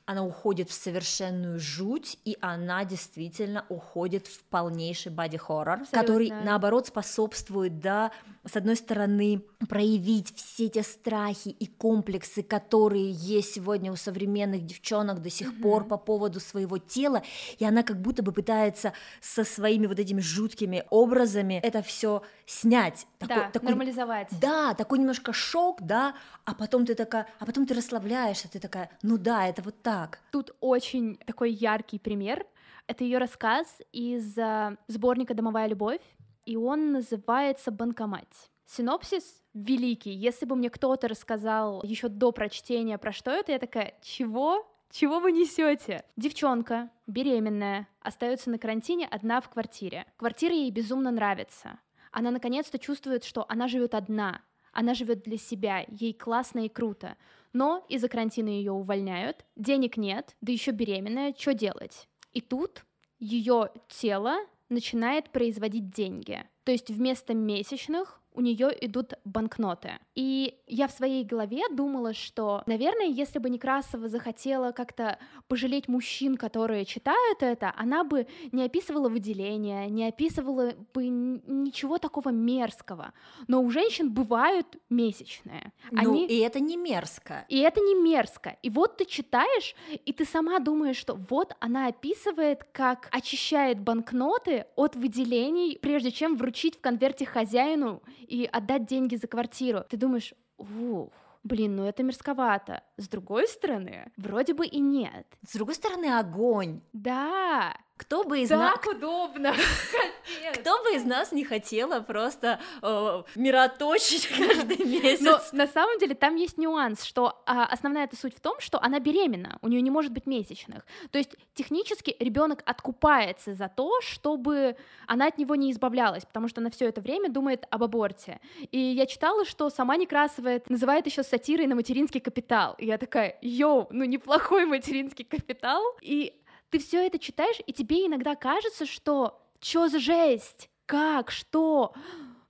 она 0.05 0.23
уходит 0.23 0.71
в 0.71 0.73
совершенную 0.73 1.59
жуть, 1.59 2.17
и 2.25 2.35
она 2.41 2.83
действительно 2.83 3.65
уходит 3.69 4.25
в 4.25 4.43
полнейший 4.45 5.11
боди-хоррор, 5.11 5.81
который, 5.91 6.29
наоборот, 6.43 6.87
способствует, 6.87 7.79
да, 7.79 8.11
с 8.43 8.55
одной 8.55 8.75
стороны, 8.75 9.43
проявить 9.67 10.33
все 10.35 10.69
те 10.69 10.83
страхи 10.83 11.49
и 11.49 11.67
комплексы, 11.67 12.43
которые 12.43 13.11
есть 13.11 13.53
сегодня 13.55 13.91
у 13.91 13.95
современных 13.95 14.65
девчонок 14.65 15.21
до 15.21 15.29
сих 15.29 15.51
mm-hmm. 15.51 15.61
пор 15.61 15.83
по 15.85 15.97
поводу 15.97 16.39
своего 16.39 16.77
тела, 16.77 17.23
и 17.57 17.65
она 17.65 17.83
как 17.83 18.01
будто 18.01 18.23
бы 18.23 18.31
пытается 18.31 18.93
со 19.21 19.43
своими 19.43 19.85
вот 19.85 19.99
этими 19.99 20.21
жуткими 20.21 20.85
образами 20.89 21.59
это 21.61 21.81
все 21.81 22.23
снять. 22.45 23.05
Такой, 23.17 23.35
да, 23.35 23.49
такой, 23.51 23.69
нормализовать. 23.69 24.29
Да, 24.39 24.73
такой 24.73 24.99
немножко 24.99 25.33
шок, 25.33 25.81
да, 25.81 26.15
а 26.45 26.55
потом 26.55 26.85
ты 26.85 26.95
такая, 26.95 27.27
а 27.39 27.45
потом 27.45 27.65
ты 27.65 27.73
расслабляешься, 27.73 28.49
ты 28.49 28.59
такая, 28.59 28.89
ну 29.01 29.17
да, 29.17 29.47
это 29.47 29.61
вот 29.61 29.81
так. 29.81 30.19
Тут 30.31 30.55
очень 30.61 31.17
такой 31.25 31.51
яркий 31.51 31.99
пример. 31.99 32.45
Это 32.87 33.03
ее 33.03 33.19
рассказ 33.19 33.67
из 33.91 34.35
uh, 34.37 34.75
сборника 34.87 35.35
«Домовая 35.35 35.67
любовь», 35.67 36.01
и 36.45 36.55
он 36.55 36.91
называется 36.91 37.69
«Банкомат». 37.69 38.27
Синопсис 38.69 39.41
великий. 39.55 40.11
Если 40.11 40.45
бы 40.45 40.55
мне 40.55 40.69
кто-то 40.69 41.07
рассказал 41.07 41.81
еще 41.83 42.07
до 42.07 42.31
прочтения 42.31 42.99
про 42.99 43.11
что 43.11 43.31
это, 43.31 43.51
я 43.51 43.57
такая, 43.57 43.95
чего? 44.03 44.71
Чего 44.91 45.19
вы 45.19 45.31
несете? 45.31 46.05
Девчонка, 46.17 46.91
беременная, 47.07 47.87
остается 47.99 48.51
на 48.51 48.59
карантине 48.59 49.07
одна 49.07 49.41
в 49.41 49.49
квартире. 49.49 50.05
Квартира 50.17 50.53
ей 50.53 50.69
безумно 50.69 51.09
нравится. 51.09 51.79
Она 52.11 52.29
наконец-то 52.29 52.77
чувствует, 52.77 53.23
что 53.23 53.43
она 53.49 53.67
живет 53.67 53.95
одна, 53.95 54.43
она 54.71 54.93
живет 54.93 55.23
для 55.23 55.37
себя, 55.37 55.83
ей 55.87 56.13
классно 56.13 56.65
и 56.65 56.69
круто. 56.69 57.17
Но 57.53 57.83
из-за 57.89 58.07
карантина 58.07 58.49
ее 58.49 58.71
увольняют, 58.71 59.45
денег 59.55 59.97
нет, 59.97 60.35
да 60.41 60.51
еще 60.51 60.71
беременная, 60.71 61.33
что 61.35 61.55
делать? 61.55 62.07
И 62.33 62.41
тут 62.41 62.85
ее 63.17 63.71
тело 63.87 64.37
начинает 64.69 65.31
производить 65.31 65.89
деньги. 65.89 66.47
То 66.65 66.71
есть 66.71 66.91
вместо 66.91 67.33
месячных 67.33 68.18
у 68.33 68.41
нее 68.41 68.69
идут 68.81 69.13
банкноты. 69.25 69.93
И 70.15 70.55
я 70.67 70.87
в 70.87 70.91
своей 70.91 71.23
голове 71.23 71.63
думала, 71.71 72.13
что, 72.13 72.63
наверное, 72.65 73.07
если 73.07 73.39
бы 73.39 73.49
Некрасова 73.49 74.07
захотела 74.07 74.71
как-то 74.71 75.17
пожалеть 75.47 75.87
мужчин, 75.87 76.37
которые 76.37 76.85
читают 76.85 77.41
это, 77.41 77.73
она 77.75 78.03
бы 78.03 78.27
не 78.51 78.63
описывала 78.63 79.09
выделения, 79.09 79.87
не 79.87 80.07
описывала 80.07 80.73
бы 80.93 81.07
ничего 81.07 81.97
такого 81.97 82.29
мерзкого. 82.29 83.13
Но 83.47 83.61
у 83.61 83.69
женщин 83.71 84.11
бывают 84.11 84.67
месячные. 84.89 85.73
Ну, 85.91 85.99
Они... 85.99 86.27
и 86.27 86.39
это 86.39 86.59
не 86.59 86.77
мерзко. 86.77 87.45
И 87.49 87.59
это 87.59 87.81
не 87.81 87.95
мерзко. 87.95 88.57
И 88.61 88.69
вот 88.69 88.97
ты 88.97 89.05
читаешь, 89.05 89.75
и 90.05 90.13
ты 90.13 90.25
сама 90.25 90.59
думаешь, 90.59 90.97
что 90.97 91.15
вот 91.15 91.55
она 91.59 91.87
описывает, 91.87 92.63
как 92.71 93.09
очищает 93.11 93.79
банкноты 93.79 94.65
от 94.75 94.95
выделений, 94.95 95.77
прежде 95.81 96.11
чем 96.11 96.37
вручить 96.37 96.77
в 96.77 96.81
конверте 96.81 97.25
хозяину 97.25 98.01
и 98.19 98.49
отдать 98.51 98.85
деньги 98.85 99.15
за 99.15 99.27
квартиру. 99.27 99.83
Ты 99.89 99.97
думаешь, 99.97 100.33
ух, 100.57 101.11
блин, 101.43 101.75
ну 101.75 101.85
это 101.85 102.03
мерзковато. 102.03 102.83
С 102.97 103.07
другой 103.07 103.47
стороны, 103.47 104.11
вроде 104.17 104.53
бы 104.53 104.65
и 104.65 104.79
нет. 104.79 105.25
С 105.47 105.53
другой 105.53 105.75
стороны, 105.75 106.17
огонь. 106.17 106.81
Да, 106.93 107.75
Кто 107.99 108.23
бы 108.23 108.39
из 108.39 108.49
нас... 108.49 108.73
Так 108.75 108.95
удобно. 108.95 109.53
Капец. 110.49 110.61
Кто 110.61 110.83
бы 110.83 110.95
из 110.95 111.03
нас 111.03 111.31
не 111.31 111.43
хотела 111.43 112.01
просто 112.01 112.59
э, 112.81 113.23
мироточить 113.35 114.27
каждый 114.37 114.85
месяц? 114.85 115.21
Но 115.21 115.39
на 115.51 115.67
самом 115.67 115.99
деле 115.99 116.15
там 116.15 116.35
есть 116.35 116.57
нюанс, 116.57 117.03
что 117.03 117.41
а, 117.45 117.65
основная 117.65 118.05
эта 118.05 118.15
суть 118.15 118.35
в 118.35 118.39
том, 118.39 118.59
что 118.59 118.81
она 118.81 118.99
беременна, 118.99 119.59
у 119.61 119.67
нее 119.67 119.81
не 119.81 119.91
может 119.91 120.11
быть 120.11 120.25
месячных. 120.25 120.85
То 121.11 121.17
есть 121.17 121.35
технически 121.53 122.15
ребенок 122.19 122.61
откупается 122.65 123.53
за 123.53 123.69
то, 123.69 124.01
чтобы 124.01 124.75
она 125.07 125.27
от 125.27 125.37
него 125.37 125.55
не 125.55 125.71
избавлялась, 125.71 126.25
потому 126.25 126.47
что 126.47 126.61
она 126.61 126.69
все 126.69 126.87
это 126.87 127.01
время 127.01 127.29
думает 127.29 127.65
об 127.69 127.83
аборте. 127.83 128.39
И 128.71 128.79
я 128.79 129.05
читала, 129.05 129.45
что 129.45 129.69
сама 129.69 129.97
Некрасова 129.97 130.61
называет 130.69 131.05
еще 131.05 131.23
сатирой 131.23 131.67
на 131.67 131.75
материнский 131.75 132.19
капитал. 132.21 132.75
И 132.77 132.85
я 132.85 132.97
такая, 132.97 133.37
йоу, 133.41 133.87
ну 133.91 134.05
неплохой 134.05 134.65
материнский 134.65 135.25
капитал. 135.25 135.83
И 136.01 136.33
ты 136.69 136.79
все 136.79 137.05
это 137.05 137.19
читаешь, 137.19 137.59
и 137.65 137.73
тебе 137.73 138.05
иногда 138.05 138.35
кажется, 138.35 138.85
что 138.85 139.41
чё 139.59 139.87
за 139.87 139.99
жесть? 139.99 140.69
Как? 140.85 141.31
Что? 141.31 141.93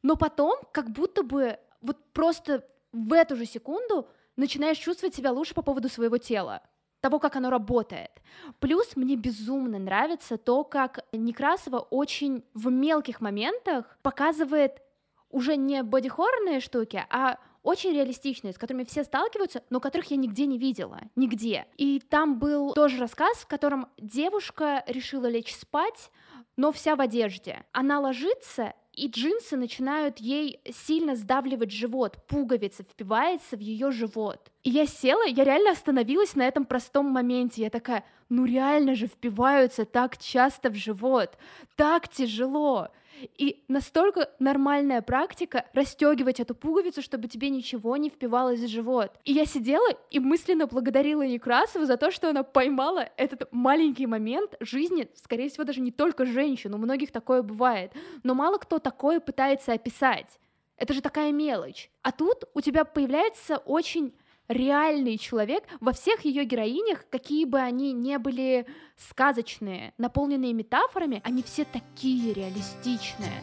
Но 0.01 0.15
потом, 0.15 0.60
как 0.71 0.91
будто 0.91 1.23
бы 1.23 1.58
вот 1.82 1.97
просто 2.13 2.65
в 2.91 3.13
эту 3.13 3.36
же 3.36 3.45
секунду 3.45 4.08
начинаешь 4.36 4.77
чувствовать 4.77 5.15
себя 5.15 5.32
лучше 5.32 5.53
по 5.53 5.62
поводу 5.62 5.89
своего 5.89 6.17
тела 6.17 6.62
того, 7.01 7.19
как 7.19 7.36
оно 7.36 7.49
работает. 7.49 8.12
Плюс 8.60 8.95
мне 8.95 9.15
безумно 9.15 9.79
нравится 9.79 10.38
то, 10.38 10.63
как 10.63 11.05
Некрасова 11.12 11.79
очень 11.79 12.43
в 12.53 12.69
мелких 12.69 13.21
моментах 13.21 13.97
показывает 14.01 14.82
уже 15.29 15.55
не 15.55 15.84
бодихорные 15.84 16.60
штуки, 16.60 17.05
а 17.10 17.38
очень 17.63 17.93
реалистичные, 17.93 18.54
с 18.54 18.58
которыми 18.58 18.84
все 18.84 19.04
сталкиваются, 19.04 19.63
но 19.69 19.80
которых 19.80 20.12
я 20.12 20.17
нигде 20.17 20.45
не 20.45 20.58
видела, 20.58 21.02
нигде. 21.15 21.65
И 21.78 22.00
там 22.00 22.39
был 22.39 22.74
тоже 22.74 22.98
рассказ, 22.98 23.38
в 23.38 23.48
котором 23.48 23.88
девушка 23.98 24.84
решила 24.88 25.28
лечь 25.28 25.56
спать, 25.56 26.12
но 26.58 26.72
вся 26.72 26.95
в 26.95 27.02
одежде. 27.02 27.65
Она 27.72 28.00
ложится, 28.00 28.74
и 28.93 29.08
джинсы 29.08 29.56
начинают 29.56 30.19
ей 30.19 30.60
сильно 30.74 31.15
сдавливать 31.15 31.72
живот, 31.72 32.17
пуговица 32.28 32.84
впивается 32.84 33.56
в 33.56 33.62
ее 33.62 33.91
живот. 33.91 34.52
И 34.63 34.72
я 34.72 34.86
села, 34.86 35.26
я 35.26 35.43
реально 35.43 35.72
остановилась 35.72 36.36
на 36.36 36.43
этом 36.48 36.65
простом 36.65 37.06
моменте. 37.06 37.62
Я 37.62 37.69
такая, 37.69 38.04
ну 38.28 38.45
реально 38.45 38.93
же 38.95 39.08
впиваются 39.08 39.86
так 39.86 40.17
часто 40.17 40.69
в 40.69 40.76
живот, 40.76 41.38
так 41.76 42.10
тяжело. 42.10 42.89
И 43.38 43.63
настолько 43.67 44.30
нормальная 44.39 45.02
практика 45.02 45.65
расстегивать 45.74 46.39
эту 46.39 46.56
пуговицу, 46.56 47.02
чтобы 47.02 47.28
тебе 47.28 47.50
ничего 47.50 47.98
не 47.98 48.10
впивалось 48.10 48.60
в 48.60 48.67
живот. 48.67 49.12
И 49.26 49.34
я 49.34 49.45
сидела 49.45 49.88
и 50.10 50.19
мысленно 50.19 50.67
благодарила 50.67 51.26
Некрасову 51.26 51.86
за 51.86 51.98
то, 51.98 52.12
что 52.12 52.30
она 52.30 52.43
поймала 52.43 53.10
этот 53.17 53.48
маленький 53.52 54.08
момент 54.08 54.56
жизни, 54.60 55.10
скорее 55.15 55.50
всего, 55.50 55.63
даже 55.63 55.82
не 55.82 55.91
только 55.91 56.26
женщин, 56.26 56.74
у 56.74 56.78
многих 56.78 57.12
такое 57.12 57.41
бывает, 57.41 57.91
но 58.24 58.34
мало 58.36 58.58
кто 58.58 58.80
такое 58.80 59.19
пытается 59.19 59.74
описать. 59.74 60.39
Это 60.78 60.93
же 60.93 61.02
такая 61.02 61.34
мелочь. 61.34 61.89
А 62.04 62.12
тут 62.13 62.45
у 62.54 62.62
тебя 62.62 62.86
появляется 62.86 63.58
очень 63.58 64.13
реальный 64.50 65.18
человек 65.18 65.64
во 65.80 65.94
всех 65.94 66.26
ее 66.26 66.44
героинях, 66.44 67.06
какие 67.10 67.46
бы 67.46 67.60
они 67.60 67.94
ни 67.94 68.18
были 68.18 68.66
сказочные, 68.98 69.94
наполненные 69.98 70.54
метафорами, 70.54 71.22
они 71.24 71.44
все 71.44 71.64
такие 71.64 72.34
реалистичные. 72.34 73.42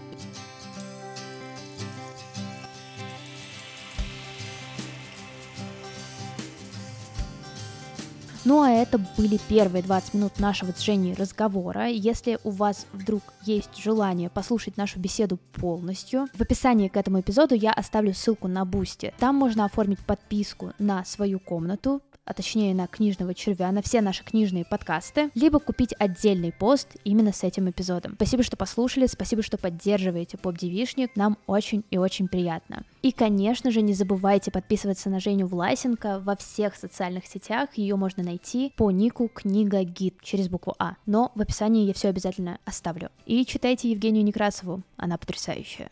Ну 8.48 8.62
а 8.62 8.70
это 8.70 8.98
были 9.18 9.40
первые 9.48 9.82
20 9.82 10.14
минут 10.14 10.38
нашего 10.38 10.70
с 10.70 10.80
Женей 10.80 11.14
разговора. 11.14 11.88
Если 11.88 12.38
у 12.44 12.50
вас 12.50 12.86
вдруг 12.92 13.20
есть 13.42 13.76
желание 13.76 14.30
послушать 14.30 14.76
нашу 14.76 15.00
беседу 15.00 15.36
полностью, 15.54 16.28
в 16.32 16.40
описании 16.40 16.86
к 16.86 16.96
этому 16.96 17.18
эпизоду 17.18 17.56
я 17.56 17.72
оставлю 17.72 18.14
ссылку 18.14 18.46
на 18.46 18.64
Boosty. 18.64 19.12
Там 19.18 19.34
можно 19.34 19.64
оформить 19.64 19.98
подписку 19.98 20.74
на 20.78 21.04
свою 21.04 21.40
комнату, 21.40 22.00
а 22.26 22.34
точнее 22.34 22.74
на 22.74 22.86
книжного 22.86 23.34
червя, 23.34 23.72
на 23.72 23.80
все 23.80 24.00
наши 24.02 24.24
книжные 24.24 24.64
подкасты, 24.64 25.30
либо 25.34 25.58
купить 25.58 25.94
отдельный 25.98 26.52
пост 26.52 26.96
именно 27.04 27.32
с 27.32 27.42
этим 27.44 27.70
эпизодом. 27.70 28.14
Спасибо, 28.16 28.42
что 28.42 28.56
послушали, 28.56 29.06
спасибо, 29.06 29.42
что 29.42 29.56
поддерживаете 29.56 30.36
Поп 30.36 30.58
Девишник, 30.58 31.16
нам 31.16 31.38
очень 31.46 31.84
и 31.90 31.96
очень 31.96 32.28
приятно. 32.28 32.82
И, 33.02 33.12
конечно 33.12 33.70
же, 33.70 33.80
не 33.80 33.94
забывайте 33.94 34.50
подписываться 34.50 35.08
на 35.08 35.20
Женю 35.20 35.46
Власенко 35.46 36.20
во 36.20 36.36
всех 36.36 36.74
социальных 36.74 37.26
сетях, 37.26 37.70
ее 37.76 37.96
можно 37.96 38.22
найти 38.22 38.72
по 38.76 38.90
нику 38.90 39.28
книга 39.28 39.84
гид 39.84 40.16
через 40.22 40.48
букву 40.48 40.74
А, 40.78 40.96
но 41.06 41.30
в 41.34 41.40
описании 41.40 41.86
я 41.86 41.94
все 41.94 42.08
обязательно 42.08 42.58
оставлю. 42.64 43.10
И 43.24 43.44
читайте 43.46 43.90
Евгению 43.90 44.24
Некрасову, 44.24 44.82
она 44.96 45.16
потрясающая. 45.16 45.90